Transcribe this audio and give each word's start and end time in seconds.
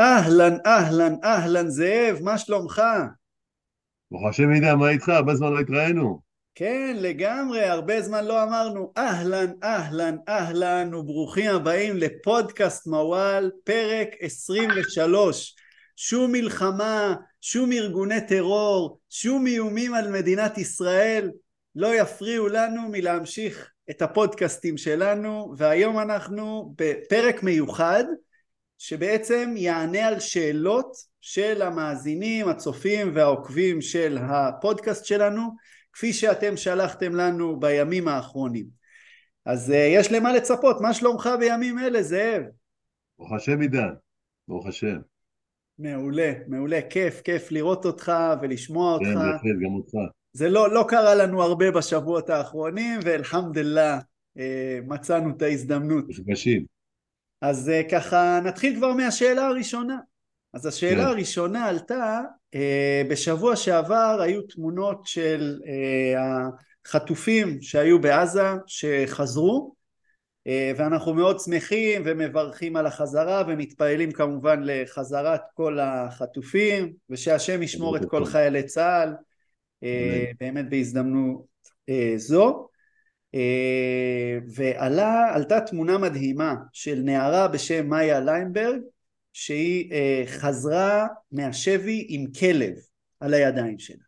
אהלן, 0.00 0.56
אהלן, 0.66 1.14
אהלן, 1.24 1.68
זאב, 1.68 2.18
מה 2.22 2.38
שלומך? 2.38 2.82
ברוך 4.10 4.28
השם 4.28 4.52
ידע, 4.52 4.74
מה 4.74 4.88
איתך? 4.88 5.08
הרבה 5.08 5.34
זמן 5.34 5.52
לא 5.52 5.60
התראינו. 5.60 6.20
כן, 6.54 6.96
לגמרי, 7.00 7.64
הרבה 7.64 8.02
זמן 8.02 8.24
לא 8.24 8.42
אמרנו 8.42 8.92
אהלן, 8.98 9.52
אהלן, 9.62 10.16
אהלן, 10.28 10.94
וברוכים 10.94 11.50
הבאים 11.50 11.96
לפודקאסט 11.96 12.86
מוואל, 12.86 13.50
פרק 13.64 14.08
23. 14.20 15.54
שום 15.96 16.32
מלחמה, 16.32 17.14
שום 17.40 17.72
ארגוני 17.72 18.26
טרור, 18.26 18.98
שום 19.10 19.46
איומים 19.46 19.94
על 19.94 20.10
מדינת 20.10 20.58
ישראל 20.58 21.30
לא 21.76 21.94
יפריעו 21.94 22.48
לנו 22.48 22.82
מלהמשיך 22.90 23.70
את 23.90 24.02
הפודקאסטים 24.02 24.76
שלנו, 24.76 25.54
והיום 25.56 25.98
אנחנו 25.98 26.74
בפרק 26.78 27.42
מיוחד 27.42 28.04
שבעצם 28.86 29.54
יענה 29.56 30.06
על 30.06 30.20
שאלות 30.20 30.96
של 31.20 31.62
המאזינים, 31.62 32.48
הצופים 32.48 33.10
והעוקבים 33.14 33.80
של 33.80 34.18
הפודקאסט 34.20 35.04
שלנו, 35.04 35.42
כפי 35.92 36.12
שאתם 36.12 36.56
שלחתם 36.56 37.14
לנו 37.14 37.60
בימים 37.60 38.08
האחרונים. 38.08 38.66
אז 39.46 39.70
uh, 39.70 39.74
יש 39.74 40.12
למה 40.12 40.32
לצפות, 40.32 40.80
מה 40.80 40.94
שלומך 40.94 41.28
בימים 41.38 41.78
אלה, 41.78 42.02
זאב? 42.02 42.42
ברוך 43.18 43.32
השם 43.32 43.60
עידן, 43.60 43.90
ברוך 44.48 44.66
השם. 44.66 44.96
מעולה, 45.78 46.32
מעולה, 46.46 46.80
כיף, 46.90 47.20
כיף 47.20 47.52
לראות 47.52 47.86
אותך 47.86 48.12
ולשמוע 48.42 48.98
כן, 48.98 49.04
אותך. 49.04 49.18
כן, 49.18 49.32
בהחלט, 49.32 49.56
גם 49.64 49.74
אותך. 49.74 50.12
זה 50.32 50.48
לא, 50.48 50.70
לא 50.70 50.84
קרה 50.88 51.14
לנו 51.14 51.42
הרבה 51.42 51.70
בשבועות 51.70 52.30
האחרונים, 52.30 53.00
ואלחמדוללה, 53.04 53.98
אה, 54.38 54.78
מצאנו 54.86 55.30
את 55.36 55.42
ההזדמנות. 55.42 56.04
נפגשים. 56.08 56.73
אז 57.44 57.68
uh, 57.70 57.90
ככה 57.90 58.40
נתחיל 58.44 58.76
כבר 58.76 58.92
מהשאלה 58.92 59.46
הראשונה. 59.46 59.98
אז 60.52 60.66
השאלה 60.66 61.02
כן. 61.02 61.08
הראשונה 61.08 61.66
עלתה, 61.66 62.20
uh, 62.54 62.58
בשבוע 63.10 63.56
שעבר 63.56 64.18
היו 64.20 64.42
תמונות 64.42 65.06
של 65.06 65.60
uh, 65.62 66.18
החטופים 66.86 67.62
שהיו 67.62 68.00
בעזה 68.00 68.42
שחזרו, 68.66 69.74
ואנחנו 70.76 71.14
מאוד 71.14 71.40
שמחים 71.40 72.02
ומברכים 72.04 72.76
על 72.76 72.86
החזרה 72.86 73.42
ומתפעלים 73.48 74.12
כמובן 74.12 74.60
לחזרת 74.62 75.40
כל 75.54 75.78
החטופים, 75.80 76.92
ושהשם 77.10 77.62
ישמור 77.62 77.96
את 77.96 78.04
כל 78.04 78.24
חיילי 78.24 78.62
צה"ל. 78.62 79.14
באמת 80.40 80.70
בהזדמנות 80.70 81.44
זו. 82.16 82.68
אה, 83.34 84.38
ועלתה 84.54 85.60
תמונה 85.60 85.98
מדהימה 85.98 86.54
של 86.72 87.00
נערה 87.04 87.48
בשם 87.48 87.88
מאיה 87.88 88.20
ליינברג 88.20 88.80
שהיא 89.32 89.92
אה, 89.92 90.22
חזרה 90.26 91.06
מהשבי 91.32 92.06
עם 92.08 92.26
כלב 92.40 92.72
על 93.20 93.34
הידיים 93.34 93.78
שלה. 93.78 94.04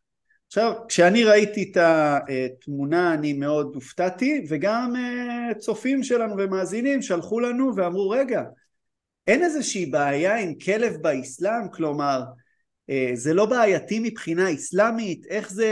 עכשיו 0.47 0.73
כשאני 0.89 1.25
ראיתי 1.25 1.71
את 1.71 1.77
התמונה 1.77 3.15
אני 3.15 3.33
מאוד 3.33 3.71
הופתעתי 3.75 4.47
וגם 4.49 4.93
אה, 4.97 5.55
צופים 5.55 6.03
שלנו 6.03 6.35
ומאזינים 6.39 7.03
שלחו 7.03 7.41
לנו 7.41 7.77
ואמרו 7.77 8.11
רגע 8.11 8.43
אין 9.27 9.43
איזושהי 9.43 9.87
בעיה 9.87 10.37
עם 10.37 10.55
כלב 10.55 10.97
באסלאם 11.03 11.69
כלומר 11.73 12.23
זה 13.15 13.35
לא 13.35 13.47
בעייתי 13.47 13.99
מבחינה 14.03 14.55
אסלאמית 14.55 15.27
איך 15.27 15.51
זה 15.51 15.69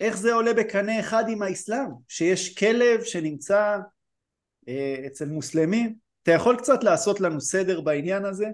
איך 0.00 0.16
זה 0.16 0.32
עולה 0.32 0.54
בקנה 0.54 1.00
אחד 1.00 1.24
עם 1.28 1.42
האסלאם 1.42 1.88
שיש 2.08 2.58
כלב 2.58 3.02
שנמצא 3.02 3.78
אה, 4.68 5.02
אצל 5.06 5.28
מוסלמים 5.28 5.94
אתה 6.22 6.32
יכול 6.32 6.56
קצת 6.56 6.84
לעשות 6.84 7.20
לנו 7.20 7.40
סדר 7.40 7.80
בעניין 7.80 8.24
הזה? 8.24 8.46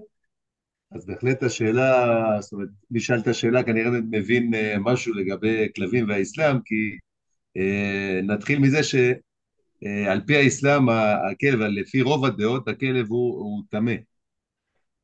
אז 0.92 1.06
בהחלט 1.06 1.42
השאלה, 1.42 2.16
זאת 2.40 2.52
אומרת, 2.52 2.68
מי 2.90 3.00
שאל 3.00 3.18
את 3.18 3.26
השאלה 3.26 3.62
כנראה 3.62 3.90
מבין 3.90 4.54
אה, 4.54 4.74
משהו 4.78 5.14
לגבי 5.14 5.68
כלבים 5.76 6.08
והאסלאם, 6.08 6.56
כי 6.64 6.98
אה, 7.56 8.20
נתחיל 8.22 8.58
מזה 8.58 8.82
שעל 8.82 10.20
פי 10.26 10.36
האסלאם, 10.36 10.88
הכלב, 10.88 11.60
לפי 11.60 12.02
רוב 12.02 12.24
הדעות, 12.24 12.68
הכלב 12.68 13.06
הוא 13.08 13.62
טמא. 13.70 13.94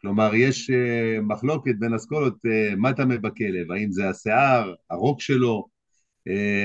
כלומר, 0.00 0.34
יש 0.34 0.70
אה, 0.70 1.20
מחלוקת 1.22 1.74
בין 1.78 1.94
אסכולות 1.94 2.36
אה, 2.46 2.76
מה 2.76 2.92
טמא 2.92 3.16
בכלב, 3.16 3.72
האם 3.72 3.90
זה 3.90 4.08
השיער, 4.08 4.74
הרוק 4.90 5.20
שלו, 5.20 5.56
אה, 5.56 5.75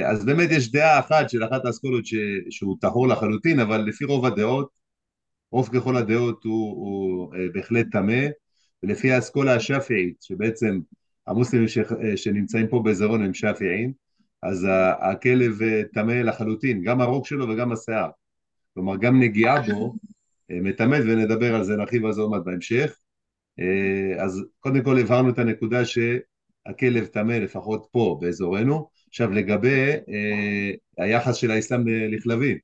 אז 0.05 0.25
באמת 0.25 0.49
יש 0.51 0.71
דעה 0.71 0.99
אחת 0.99 1.29
של 1.29 1.43
אחת 1.43 1.65
האסכולות 1.65 2.05
ש- 2.05 2.15
שהוא 2.49 2.77
טהור 2.81 3.07
לחלוטין, 3.07 3.59
אבל 3.59 3.77
לפי 3.81 4.05
רוב 4.05 4.25
הדעות, 4.25 4.69
רוב 5.51 5.69
ככל 5.73 5.97
הדעות 5.97 6.43
הוא, 6.43 6.71
הוא 6.71 7.35
אה, 7.35 7.45
בהחלט 7.53 7.85
טמא, 7.91 8.27
ולפי 8.83 9.11
האסכולה 9.11 9.55
השאפעית, 9.55 10.21
שבעצם 10.21 10.79
המוסלמים 11.27 11.67
ש, 11.67 11.77
אה, 11.77 12.17
שנמצאים 12.17 12.67
פה 12.67 12.81
באזורנו 12.83 13.23
הם 13.23 13.33
שאפעיים, 13.33 13.93
אז 14.43 14.67
הכלב 14.99 15.61
אה, 15.61 15.81
טמא 15.93 16.11
לחלוטין, 16.11 16.83
גם 16.83 17.01
הרוק 17.01 17.27
שלו 17.27 17.49
וגם 17.49 17.71
השיער. 17.71 18.09
כלומר, 18.73 18.97
גם 18.97 19.19
נגיעה 19.19 19.61
בו 19.61 19.95
אה, 20.51 20.59
מטמאת, 20.61 21.03
ונדבר 21.07 21.55
על 21.55 21.63
זה, 21.63 21.77
נרחיב 21.77 22.05
על 22.05 22.13
זה 22.13 22.21
עוד 22.21 22.31
מעט 22.31 22.41
בהמשך. 22.45 22.95
אה, 23.59 24.23
אז 24.23 24.43
קודם 24.59 24.83
כל 24.83 24.99
הבהרנו 24.99 25.29
את 25.29 25.39
הנקודה 25.39 25.81
שהכלב 25.85 27.05
טמא 27.05 27.33
לפחות 27.33 27.87
פה 27.91 28.17
באזורנו. 28.21 28.89
עכשיו 29.11 29.31
לגבי 29.31 29.89
אה, 30.09 30.71
היחס 30.97 31.35
של 31.35 31.51
האסלאם 31.51 31.87
לכלבים, 31.87 32.57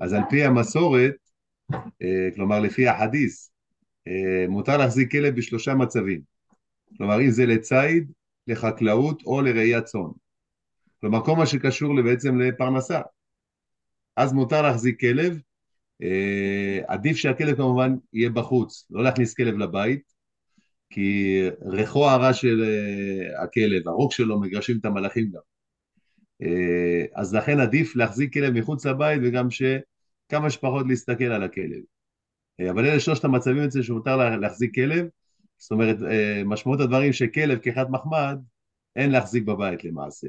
אז 0.00 0.12
על 0.12 0.22
פי 0.30 0.44
המסורת, 0.44 1.14
אה, 1.72 2.28
כלומר 2.34 2.60
לפי 2.60 2.88
החדיס, 2.88 3.52
אה, 4.08 4.48
מותר 4.48 4.76
להחזיק 4.76 5.10
כלב 5.10 5.36
בשלושה 5.36 5.74
מצבים. 5.74 6.20
כלומר 6.96 7.20
אם 7.20 7.30
זה 7.30 7.46
לציד, 7.46 8.12
לחקלאות 8.46 9.22
או 9.22 9.42
לראיית 9.42 9.84
צאן. 9.84 10.10
כלומר 11.00 11.24
כל 11.24 11.36
מה 11.36 11.46
שקשור 11.46 12.02
בעצם 12.02 12.40
לפרנסה. 12.40 13.00
אז 14.16 14.32
מותר 14.32 14.62
להחזיק 14.62 15.00
כלב, 15.00 15.40
אה, 16.02 16.80
עדיף 16.86 17.16
שהכלב 17.16 17.56
כמובן 17.56 17.94
יהיה 18.12 18.30
בחוץ, 18.30 18.86
לא 18.90 19.02
להכניס 19.02 19.34
כלב 19.34 19.58
לבית, 19.58 20.02
כי 20.90 21.40
ריחו 21.62 22.08
הרע 22.08 22.34
של 22.34 22.64
אה, 22.64 23.44
הכלב, 23.44 23.88
הרוק 23.88 24.12
שלו 24.12 24.40
מגרשים 24.40 24.78
את 24.80 24.84
המלאכים 24.84 25.30
גם. 25.30 25.51
אה, 26.42 27.04
אז 27.14 27.34
לכן 27.34 27.60
עדיף 27.60 27.96
להחזיק 27.96 28.32
כלב 28.32 28.52
מחוץ 28.54 28.86
לבית 28.86 29.20
וגם 29.24 29.48
שכמה 29.50 30.50
שפחות 30.50 30.86
להסתכל 30.88 31.24
על 31.24 31.42
הכלב. 31.42 31.82
אה, 32.60 32.70
אבל 32.70 32.86
אלה 32.86 33.00
שלושת 33.00 33.24
המצבים 33.24 33.62
אצל 33.64 33.82
שמותר 33.82 34.16
לה- 34.16 34.36
להחזיק 34.36 34.74
כלב, 34.74 35.06
זאת 35.58 35.70
אומרת, 35.70 35.96
אה, 36.10 36.42
משמעות 36.44 36.80
הדברים 36.80 37.12
שכלב 37.12 37.58
כחד 37.58 37.90
מחמד, 37.90 38.38
אין 38.96 39.10
להחזיק 39.10 39.44
בבית 39.44 39.84
למעשה. 39.84 40.28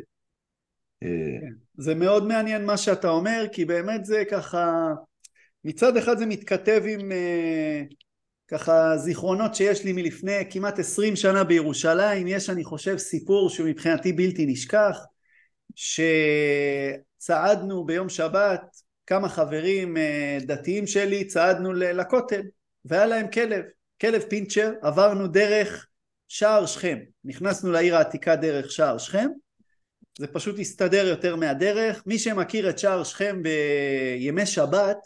כן. 1.02 1.53
זה 1.78 1.96
מאוד 1.96 2.28
מעניין 2.28 2.66
מה 2.66 2.78
שאתה 2.78 3.09
אומר 3.09 3.46
כי 3.52 3.66
באמת 3.66 4.06
זה 4.06 4.23
ככה 4.31 4.94
מצד 5.63 5.97
אחד 5.97 6.18
זה 6.18 6.25
מתכתב 6.25 6.84
עם 6.88 7.12
ככה 8.47 8.97
זיכרונות 8.97 9.56
שיש 9.56 9.85
לי 9.85 9.94
מלפני 9.94 10.41
כמעט 10.50 10.79
עשרים 10.79 11.16
שנה 11.16 11.44
בירושלים 11.44 12.28
יש 12.28 12.50
אני 12.50 12.63
חושב 12.63 12.97
סיפור 12.97 13.50
שהוא 13.50 13.69
מבחינתי 13.69 14.13
בלתי 14.13 14.46
נשכח 14.46 14.97
שצעדנו 17.17 17.85
ביום 17.85 18.09
שבת 18.09 18.61
כמה 19.07 19.29
חברים 19.29 19.97
אה, 19.97 20.38
דתיים 20.41 20.88
שלי 20.88 21.25
צעדנו 21.25 21.73
לכותל 21.73 22.41
והיה 22.85 23.06
להם 23.06 23.31
כלב 23.31 23.63
כלב 24.01 24.22
פינצ'ר 24.22 24.73
עברנו 24.81 25.28
דרך 25.28 25.88
שער 26.28 26.66
שכם. 26.66 26.97
נכנסנו 27.25 27.72
לעיר 27.72 27.97
העתיקה 27.97 28.35
דרך 28.35 28.72
שער 28.72 28.97
שכם. 28.97 29.28
זה 30.19 30.28
פשוט 30.28 30.59
הסתדר 30.59 31.07
יותר 31.07 31.35
מהדרך. 31.35 32.03
מי 32.05 32.19
שמכיר 32.19 32.69
את 32.69 32.79
שער 32.79 33.03
שכם 33.03 33.41
בימי 33.44 34.45
שבת 34.45 34.97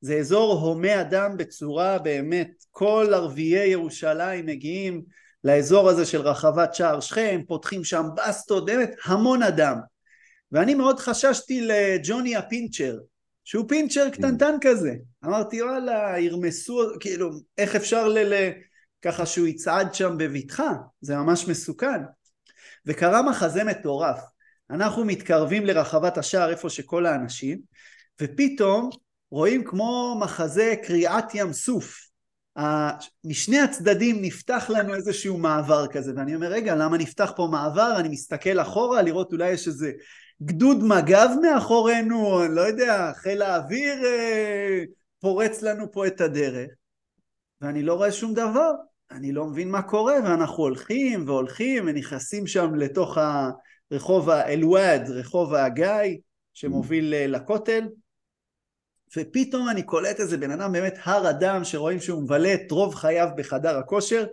זה 0.00 0.16
אזור 0.16 0.52
הומה 0.52 1.00
אדם 1.00 1.36
בצורה 1.36 1.98
באמת 1.98 2.50
כל 2.70 3.10
ערביי 3.14 3.68
ירושלים 3.68 4.46
מגיעים 4.46 5.02
לאזור 5.44 5.88
הזה 5.88 6.06
של 6.06 6.20
רחבת 6.20 6.74
שער 6.74 7.00
שכם 7.00 7.40
פותחים 7.48 7.84
שם 7.84 8.06
בסטות 8.16 8.64
באמת 8.66 8.94
המון 9.04 9.42
אדם 9.42 9.76
ואני 10.52 10.74
מאוד 10.74 10.98
חששתי 10.98 11.60
לג'וני 11.60 12.36
הפינצ'ר 12.36 12.98
שהוא 13.44 13.64
פינצ'ר 13.68 14.10
קטנטן 14.10 14.54
כזה. 14.60 14.94
אמרתי 15.24 15.62
וואלה 15.62 16.18
ירמסו 16.18 16.80
כאילו 17.00 17.30
איך 17.58 17.76
אפשר 17.76 18.08
ל... 18.08 18.18
ל- 18.18 18.52
ככה 19.02 19.26
שהוא 19.26 19.46
יצעד 19.46 19.94
שם 19.94 20.14
בבטחה? 20.18 20.72
זה 21.00 21.16
ממש 21.16 21.48
מסוכן. 21.48 22.02
וקרה 22.86 23.22
מחזה 23.22 23.64
מטורף. 23.64 24.20
אנחנו 24.70 25.04
מתקרבים 25.04 25.66
לרחבת 25.66 26.18
השער 26.18 26.50
איפה 26.50 26.70
שכל 26.70 27.06
האנשים 27.06 27.58
ופתאום 28.22 28.90
רואים 29.30 29.64
כמו 29.64 30.18
מחזה 30.20 30.74
קריעת 30.82 31.34
ים 31.34 31.52
סוף. 31.52 32.06
משני 33.24 33.60
הצדדים 33.60 34.22
נפתח 34.22 34.70
לנו 34.74 34.94
איזשהו 34.94 35.38
מעבר 35.38 35.86
כזה 35.86 36.12
ואני 36.16 36.34
אומר 36.34 36.46
רגע 36.46 36.74
למה 36.74 36.98
נפתח 36.98 37.32
פה 37.36 37.48
מעבר? 37.52 37.96
אני 37.98 38.08
מסתכל 38.08 38.60
אחורה 38.60 39.02
לראות 39.02 39.32
אולי 39.32 39.50
יש 39.50 39.66
איזה 39.66 39.92
גדוד 40.42 40.84
מג"ב 40.84 41.28
מאחורינו 41.42 42.44
אני 42.44 42.54
לא 42.54 42.60
יודע 42.60 43.12
חיל 43.14 43.42
האוויר 43.42 44.04
אה, 44.04 44.82
פורץ 45.20 45.62
לנו 45.62 45.92
פה 45.92 46.06
את 46.06 46.20
הדרך 46.20 46.70
ואני 47.60 47.82
לא 47.82 47.94
רואה 47.94 48.12
שום 48.12 48.34
דבר. 48.34 48.72
אני 49.10 49.32
לא 49.32 49.44
מבין 49.44 49.70
מה 49.70 49.82
קורה, 49.82 50.14
ואנחנו 50.24 50.62
הולכים 50.62 51.28
והולכים 51.28 51.84
ונכנסים 51.86 52.46
שם 52.46 52.74
לתוך 52.74 53.18
הרחוב 53.90 54.30
האלוואד, 54.30 55.10
רחוב 55.10 55.54
הגיא, 55.54 56.16
שמוביל 56.54 57.14
אה, 57.14 57.26
לכותל, 57.26 57.88
ופתאום 59.16 59.68
אני 59.68 59.82
קולט 59.82 60.20
איזה 60.20 60.36
בן 60.36 60.50
אדם 60.50 60.72
באמת 60.72 60.98
הר 61.02 61.30
אדם 61.30 61.64
שרואים 61.64 62.00
שהוא 62.00 62.22
מבלה 62.22 62.54
את 62.54 62.70
רוב 62.70 62.94
חייו 62.94 63.28
בחדר 63.36 63.78
הכושר, 63.78 64.26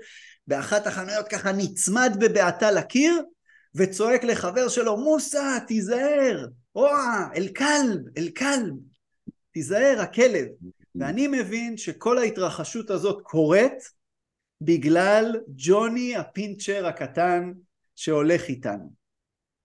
באחת 0.48 0.88
החנויות 0.88 1.28
ככה 1.28 1.52
נצמד 1.52 2.18
בבעתה 2.20 2.72
לקיר, 2.72 3.22
וצועק 3.76 4.24
לחבר 4.24 4.68
שלו, 4.68 4.98
מוסא, 4.98 5.58
תיזהר, 5.68 6.48
וואה, 6.76 7.28
אל-כלב, 7.36 8.18
אל-כלב, 8.18 8.74
תיזהר, 9.52 10.02
הכלב. 10.02 10.48
ואני 10.96 11.28
מבין 11.28 11.78
שכל 11.78 12.18
ההתרחשות 12.18 12.90
הזאת 12.90 13.22
קורית 13.24 13.84
בגלל 14.62 15.36
ג'וני 15.56 16.16
הפינצ'ר 16.16 16.86
הקטן 16.86 17.52
שהולך 17.96 18.44
איתנו. 18.50 18.94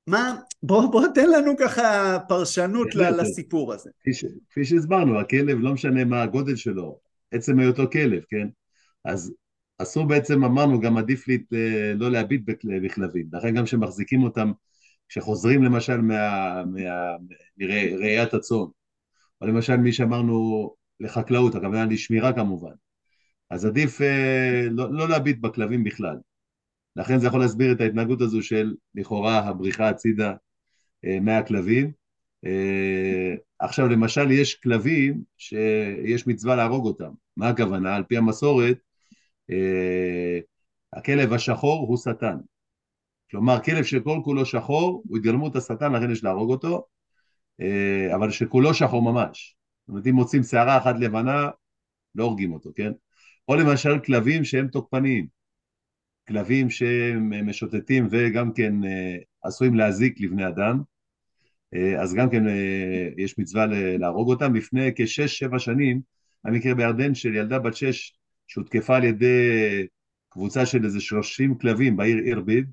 מה, 0.06 0.36
בוא, 0.62 0.92
בוא 0.92 1.06
תן 1.14 1.30
לנו 1.30 1.52
ככה 1.60 2.18
פרשנות 2.28 2.94
לסיפור 2.94 3.72
הזה. 3.72 3.90
כפי, 4.00 4.14
ש, 4.14 4.24
כפי 4.50 4.64
שהסברנו, 4.64 5.20
הכלב 5.20 5.58
לא 5.60 5.72
משנה 5.72 6.04
מה 6.04 6.22
הגודל 6.22 6.56
שלו, 6.56 6.98
עצם 7.30 7.58
היותו 7.58 7.90
כלב, 7.92 8.22
כן? 8.28 8.48
אז 9.04 9.32
אסור 9.78 10.06
בעצם, 10.08 10.44
אמרנו, 10.44 10.80
גם 10.80 10.96
עדיף 10.96 11.28
לי 11.28 11.38
אה, 11.52 11.92
לא 11.94 12.10
להביט 12.10 12.42
בכלבים. 12.82 13.26
לכן 13.32 13.54
גם 13.54 13.64
כשמחזיקים 13.64 14.22
אותם, 14.22 14.52
כשחוזרים 15.08 15.62
למשל 15.62 16.00
מראיית 17.58 18.34
הצאן, 18.34 18.66
או 19.40 19.46
למשל 19.46 19.76
מי 19.76 19.92
שאמרנו 19.92 20.70
לחקלאות, 21.00 21.54
הכוונה 21.54 21.84
לשמירה 21.84 22.32
כמובן, 22.32 22.72
אז 23.50 23.64
עדיף 23.64 24.00
אה, 24.00 24.66
לא, 24.70 24.92
לא 24.92 25.08
להביט 25.08 25.38
בכלבים 25.40 25.84
בכלל. 25.84 26.16
לכן 26.96 27.18
זה 27.18 27.26
יכול 27.26 27.40
להסביר 27.40 27.72
את 27.72 27.80
ההתנהגות 27.80 28.20
הזו 28.20 28.42
של 28.42 28.74
לכאורה 28.94 29.38
הבריחה 29.38 29.88
הצידה 29.88 30.34
אה, 31.04 31.20
מהכלבים. 31.20 31.92
אה, 32.44 33.34
עכשיו 33.58 33.88
למשל 33.88 34.30
יש 34.30 34.54
כלבים 34.54 35.22
שיש 35.36 36.26
מצווה 36.26 36.56
להרוג 36.56 36.86
אותם, 36.86 37.10
מה 37.36 37.48
הכוונה? 37.48 37.96
על 37.96 38.04
פי 38.04 38.16
המסורת 38.16 38.78
הכלב 40.92 41.32
השחור 41.32 41.86
הוא 41.88 41.96
שטן, 41.96 42.36
כלומר 43.30 43.60
כלב 43.64 43.84
שכל 43.84 44.20
כולו 44.24 44.46
שחור 44.46 45.02
הוא 45.08 45.16
התגלמות 45.16 45.56
השטן 45.56 45.92
לכן 45.92 46.10
יש 46.10 46.24
להרוג 46.24 46.50
אותו, 46.50 46.86
אבל 48.14 48.30
שכולו 48.30 48.74
שחור 48.74 49.02
ממש, 49.02 49.56
זאת 49.80 49.88
אומרת 49.88 50.06
אם 50.06 50.14
מוצאים 50.14 50.42
שערה 50.42 50.78
אחת 50.78 50.94
לבנה 51.00 51.48
לא 52.14 52.24
הורגים 52.24 52.52
אותו, 52.52 52.70
כן? 52.74 52.92
או 53.48 53.54
למשל 53.54 53.98
כלבים 53.98 54.44
שהם 54.44 54.68
תוקפניים 54.68 55.38
כלבים 56.28 56.70
שהם 56.70 57.48
משוטטים 57.48 58.08
וגם 58.10 58.52
כן 58.52 58.84
אה, 58.84 59.16
עשויים 59.42 59.74
להזיק 59.74 60.20
לבני 60.20 60.48
אדם, 60.48 60.80
אה, 61.74 62.02
אז 62.02 62.14
גם 62.14 62.30
כן 62.30 62.48
אה, 62.48 63.08
יש 63.16 63.38
מצווה 63.38 63.66
להרוג 63.98 64.28
אותם. 64.28 64.54
לפני 64.54 64.90
כשש-שבע 64.96 65.58
שנים, 65.58 66.00
המקרה 66.44 66.74
בירדן 66.74 67.14
של 67.14 67.34
ילדה 67.34 67.58
בת 67.58 67.76
שש 67.76 68.16
שהותקפה 68.48 68.96
על 68.96 69.04
ידי 69.04 69.86
קבוצה 70.28 70.66
של 70.66 70.84
איזה 70.84 71.00
שלושים 71.00 71.58
כלבים 71.58 71.96
בעיר 71.96 72.18
אירביד, 72.18 72.70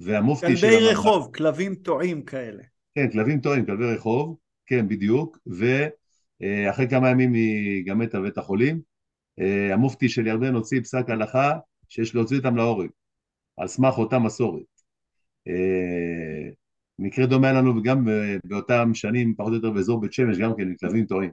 והמופתי 0.00 0.56
של... 0.56 0.66
כלבי 0.66 0.86
רחוב, 0.86 1.34
כלבים 1.34 1.74
טועים 1.74 2.22
כאלה. 2.22 2.62
כן, 2.94 3.10
כלבים 3.10 3.40
טועים, 3.40 3.66
כלבי 3.66 3.84
רחוב, 3.84 4.36
כן, 4.66 4.88
בדיוק, 4.88 5.38
ואחרי 5.46 6.88
כמה 6.88 7.10
ימים 7.10 7.32
היא 7.32 7.86
גם 7.86 7.98
מתה 7.98 8.20
בבית 8.20 8.38
החולים. 8.38 8.80
המופתי 9.72 10.08
של 10.08 10.26
ירדן 10.26 10.54
הוציא 10.54 10.80
פסק 10.80 11.04
הלכה 11.08 11.52
שיש 11.88 12.14
להוציא 12.14 12.36
אותם 12.36 12.56
להורג, 12.56 12.88
על 13.56 13.68
סמך 13.68 13.98
אותה 13.98 14.18
מסורת. 14.18 14.62
אה, 15.48 16.50
מקרה 16.98 17.26
דומה 17.26 17.52
לנו 17.52 17.82
גם 17.82 18.08
באותם 18.44 18.90
שנים, 18.94 19.34
פחות 19.34 19.50
או 19.50 19.56
יותר 19.56 19.70
באזור 19.70 20.00
בית 20.00 20.12
שמש, 20.12 20.38
גם 20.38 20.52
כן, 20.56 20.68
מכלבים 20.68 21.06
טועים. 21.06 21.30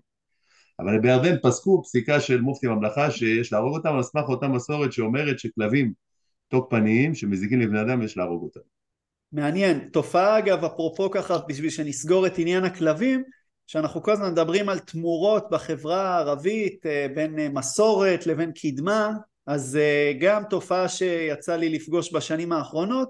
אבל 0.80 1.00
בירדן 1.00 1.36
פסקו 1.44 1.84
פסיקה 1.84 2.20
של 2.20 2.42
מופתי 2.42 2.68
ממלכה 2.68 3.12
שיש 3.12 3.54
להרוג 3.54 3.78
אותם 3.78 3.96
על 3.96 4.04
סמך 4.04 4.24
אותה 4.30 4.48
מסורת 4.48 4.94
שאומרת 4.94 5.40
שכלבים 5.40 5.94
תוקפניים 6.48 7.16
שמזיקים 7.16 7.62
לבני 7.62 7.82
אדם 7.82 8.02
יש 8.02 8.18
להרוג 8.18 8.44
אותם. 8.44 8.60
מעניין. 9.32 9.90
תופעה 9.92 10.38
אגב, 10.38 10.66
אפרופו 10.66 11.12
ככה, 11.12 11.38
בשביל 11.48 11.70
שנסגור 11.70 12.28
את 12.28 12.38
עניין 12.38 12.64
הכלבים, 12.64 13.24
שאנחנו 13.68 14.04
כל 14.04 14.12
הזמן 14.12 14.32
מדברים 14.32 14.70
על 14.70 14.80
תמורות 14.80 15.48
בחברה 15.52 16.02
הערבית 16.02 16.86
אה, 16.86 17.08
בין 17.16 17.40
אה, 17.40 17.50
מסורת 17.50 18.28
לבין 18.28 18.52
קדמה, 18.52 19.12
אז 19.48 19.76
אה, 19.76 20.14
גם 20.20 20.44
תופעה 20.50 20.90
שיצא 20.90 21.56
לי 21.56 21.70
לפגוש 21.70 22.14
בשנים 22.14 22.52
האחרונות 22.52 23.10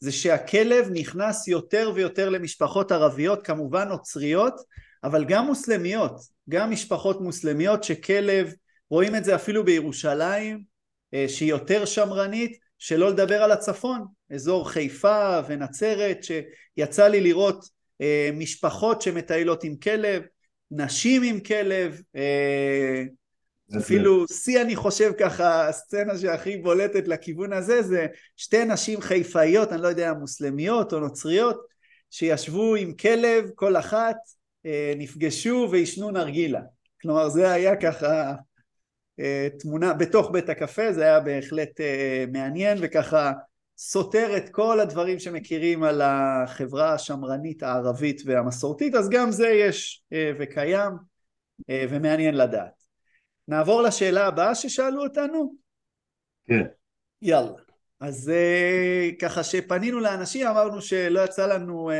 זה 0.00 0.12
שהכלב 0.12 0.88
נכנס 0.92 1.48
יותר 1.48 1.92
ויותר 1.94 2.28
למשפחות 2.28 2.92
ערביות 2.92 3.46
כמובן 3.46 3.88
נוצריות 3.88 4.54
אבל 5.04 5.24
גם 5.24 5.46
מוסלמיות 5.46 6.33
גם 6.48 6.70
משפחות 6.70 7.20
מוסלמיות 7.20 7.84
שכלב 7.84 8.52
רואים 8.90 9.16
את 9.16 9.24
זה 9.24 9.34
אפילו 9.34 9.64
בירושלים 9.64 10.64
אה, 11.14 11.24
שהיא 11.28 11.50
יותר 11.50 11.84
שמרנית 11.84 12.58
שלא 12.78 13.10
לדבר 13.10 13.42
על 13.42 13.52
הצפון 13.52 14.04
אזור 14.34 14.70
חיפה 14.70 15.40
ונצרת 15.48 16.18
שיצא 16.24 17.08
לי 17.08 17.20
לראות 17.20 17.68
אה, 18.00 18.30
משפחות 18.32 19.02
שמטיילות 19.02 19.64
עם 19.64 19.76
כלב 19.76 20.22
נשים 20.70 21.22
עם 21.22 21.40
כלב 21.40 22.00
אפילו 23.78 24.28
שיא 24.28 24.62
אני 24.62 24.76
חושב 24.76 25.12
ככה, 25.18 25.68
הסצנה 25.68 26.18
שהכי 26.18 26.56
בולטת 26.56 27.08
לכיוון 27.08 27.52
הזה 27.52 27.82
זה 27.82 28.06
שתי 28.36 28.64
נשים 28.64 29.00
חיפאיות, 29.00 29.72
אני 29.72 29.82
לא 29.82 29.88
יודע, 29.88 30.12
מוסלמיות 30.12 30.92
או 30.92 31.00
נוצריות, 31.00 31.66
שישבו 32.10 32.74
עם 32.74 32.92
כלב, 32.92 33.50
כל 33.54 33.76
אחת, 33.76 34.16
אה, 34.16 34.43
נפגשו 34.96 35.68
ועישנו 35.70 36.10
נרגילה. 36.10 36.60
כלומר 37.02 37.28
זה 37.28 37.52
היה 37.52 37.76
ככה 37.76 38.34
אה, 39.20 39.48
תמונה 39.58 39.92
בתוך 39.92 40.30
בית 40.30 40.48
הקפה, 40.48 40.92
זה 40.92 41.02
היה 41.02 41.20
בהחלט 41.20 41.80
אה, 41.80 42.24
מעניין 42.32 42.78
וככה 42.80 43.32
סותר 43.78 44.36
את 44.36 44.48
כל 44.48 44.80
הדברים 44.80 45.18
שמכירים 45.18 45.82
על 45.82 46.02
החברה 46.04 46.94
השמרנית 46.94 47.62
הערבית 47.62 48.22
והמסורתית, 48.24 48.94
אז 48.94 49.08
גם 49.10 49.30
זה 49.30 49.48
יש 49.48 50.02
וקיים 50.38 50.92
ומעניין 51.70 52.34
לדעת. 52.34 52.84
נעבור 53.48 53.82
לשאלה 53.82 54.26
הבאה 54.26 54.54
ששאלו 54.54 55.02
אותנו? 55.02 55.54
כן. 56.46 56.62
יאללה. 57.22 57.58
אז 58.00 58.32
ככה 59.20 59.42
שפנינו 59.42 60.00
לאנשים 60.00 60.46
אמרנו 60.46 60.80
שלא 60.80 61.20
יצא 61.20 61.46
לנו 61.46 61.90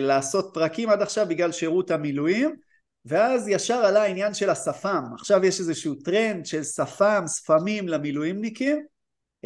לעשות 0.00 0.50
פרקים 0.54 0.90
עד 0.90 1.02
עכשיו 1.02 1.26
בגלל 1.28 1.52
שירות 1.52 1.90
המילואים 1.90 2.56
ואז 3.04 3.48
ישר 3.48 3.74
עלה 3.74 4.02
העניין 4.02 4.34
של 4.34 4.50
השפם. 4.50 5.04
עכשיו 5.14 5.44
יש 5.44 5.60
איזשהו 5.60 5.94
טרנד 5.94 6.46
של 6.46 6.64
שפם, 6.64 7.24
שפמים 7.26 7.88
למילואימניקים 7.88 8.86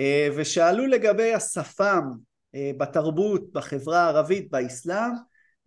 uh, 0.01 0.03
ושאלו 0.37 0.87
לגבי 0.87 1.35
השפם 1.35 2.03
uh, 2.57 2.59
בתרבות, 2.79 3.53
בחברה 3.53 4.01
הערבית, 4.01 4.51
באסלאם 4.51 5.11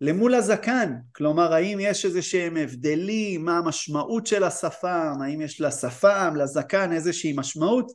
למול 0.00 0.34
הזקן, 0.34 0.94
כלומר 1.12 1.52
האם 1.52 1.78
יש 1.80 2.04
איזה 2.04 2.22
שהם 2.22 2.56
הבדלים, 2.56 3.44
מה 3.44 3.58
המשמעות 3.58 4.26
של 4.26 4.44
השפם, 4.44 5.14
האם 5.24 5.40
יש 5.40 5.60
לשפם, 5.60 6.34
לזקן 6.36 6.92
איזושהי 6.92 7.32
משמעות, 7.36 7.92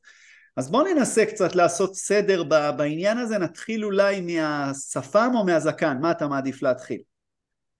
אז 0.57 0.71
בואו 0.71 0.93
ננסה 0.93 1.25
קצת 1.25 1.55
לעשות 1.55 1.95
סדר 1.95 2.43
בעניין 2.77 3.17
הזה, 3.17 3.37
נתחיל 3.37 3.85
אולי 3.85 4.21
מהשפם 4.21 5.31
או 5.35 5.45
מהזקן, 5.45 5.97
מה 6.01 6.11
אתה 6.11 6.27
מעדיף 6.27 6.61
להתחיל? 6.61 7.01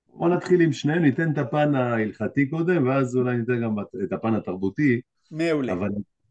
בוא 0.07 0.29
נתחיל 0.29 0.61
עם 0.61 0.73
שניהם, 0.73 1.01
ניתן 1.01 1.31
את 1.31 1.37
הפן 1.37 1.75
ההלכתי 1.75 2.49
קודם, 2.49 2.87
ואז 2.87 3.15
אולי 3.15 3.37
ניתן 3.37 3.61
גם 3.61 3.75
את 4.03 4.13
הפן 4.13 4.35
התרבותי. 4.35 5.01
מעולה. 5.31 5.73
אבל 5.73 5.89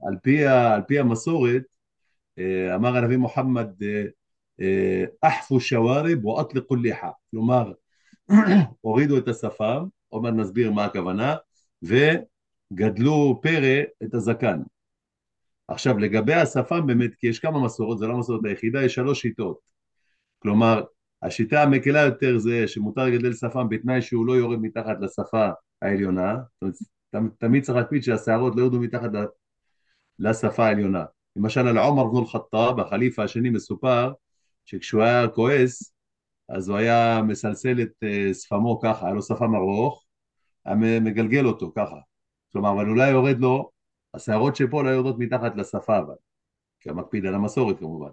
על 0.08 0.16
פי, 0.22 0.46
על 0.46 0.82
פי 0.86 0.98
המסורת, 0.98 1.62
אה, 2.38 2.74
אמר 2.74 2.96
הנביא 2.96 3.16
מוחמד, 3.16 3.68
אחפו 5.20 5.60
שווארב 5.60 6.24
ואטלקו 6.24 6.76
ליחה, 6.76 7.10
כלומר 7.30 7.72
הורידו 8.80 9.18
את 9.18 9.28
השפם, 9.28 9.84
עוד 10.08 10.22
מעט 10.22 10.34
נסביר 10.34 10.72
מה 10.72 10.84
הכוונה, 10.84 11.36
וגדלו 11.82 13.40
פרא 13.42 13.82
את 14.04 14.14
הזקן. 14.14 14.60
עכשיו 15.68 15.99
לגבי 15.99 16.35
השפם 16.35 16.87
באמת, 16.87 17.14
כי 17.14 17.26
יש 17.26 17.38
כמה 17.38 17.64
מסורות, 17.64 17.99
זו 17.99 18.09
לא 18.09 18.14
המסורת 18.14 18.44
היחידה, 18.44 18.85
יש 18.85 18.94
שלוש 18.94 19.21
שיטות. 19.21 19.59
כלומר, 20.38 20.83
השיטה 21.23 21.62
המקלה 21.62 22.00
יותר 22.00 22.38
זה 22.38 22.68
שמותר 22.68 23.04
לגדל 23.04 23.33
שפם 23.33 23.68
בתנאי 23.68 24.02
שהוא 24.02 24.26
לא 24.26 24.33
יורד 24.33 24.59
מתחת 24.59 24.97
לשפה 25.00 25.49
העליונה, 25.83 26.37
זאת 26.62 26.75
אומרת, 27.14 27.33
תמיד 27.38 27.62
צריך 27.62 27.78
להקפיד 27.78 28.02
שהשערות 28.02 28.56
לא 28.56 28.62
ירדו 28.62 28.80
מתחת 28.80 29.11
לשפה 30.18 30.66
העליונה. 30.66 31.04
למשל 31.37 31.68
על 31.68 31.78
עומר 31.78 32.04
בנו 32.04 32.21
אל-חטאב, 32.21 32.80
החליפה 32.80 33.25
השני 33.25 33.50
מסופר 33.50 34.12
שכשהוא 34.64 35.02
היה 35.02 35.28
כועס 35.28 35.94
אז 36.49 36.68
הוא 36.68 36.76
היה 36.76 37.23
מסלסל 37.23 37.83
את 37.83 37.92
אה, 38.02 38.35
שפמו 38.35 38.80
ככה, 38.80 39.06
היה 39.06 39.14
לו 39.14 39.23
שפם 39.23 39.54
ארוך, 39.54 40.04
היה 40.64 41.00
מגלגל 41.00 41.47
אותו 41.47 41.73
ככה. 41.76 41.97
כלומר, 42.52 42.73
אבל 42.73 42.88
אולי 42.88 43.11
יורד 43.11 43.38
לו 43.38 43.71
השערות 44.14 44.56
שפה 44.56 44.83
לא 44.83 44.88
יורדות 44.88 45.18
מתחת 45.18 45.56
לשפה 45.56 45.99
אבל, 45.99 46.14
כי 46.80 46.90
המקפיד 46.90 47.26
על 47.26 47.35
המסורת 47.35 47.78
כמובן. 47.78 48.11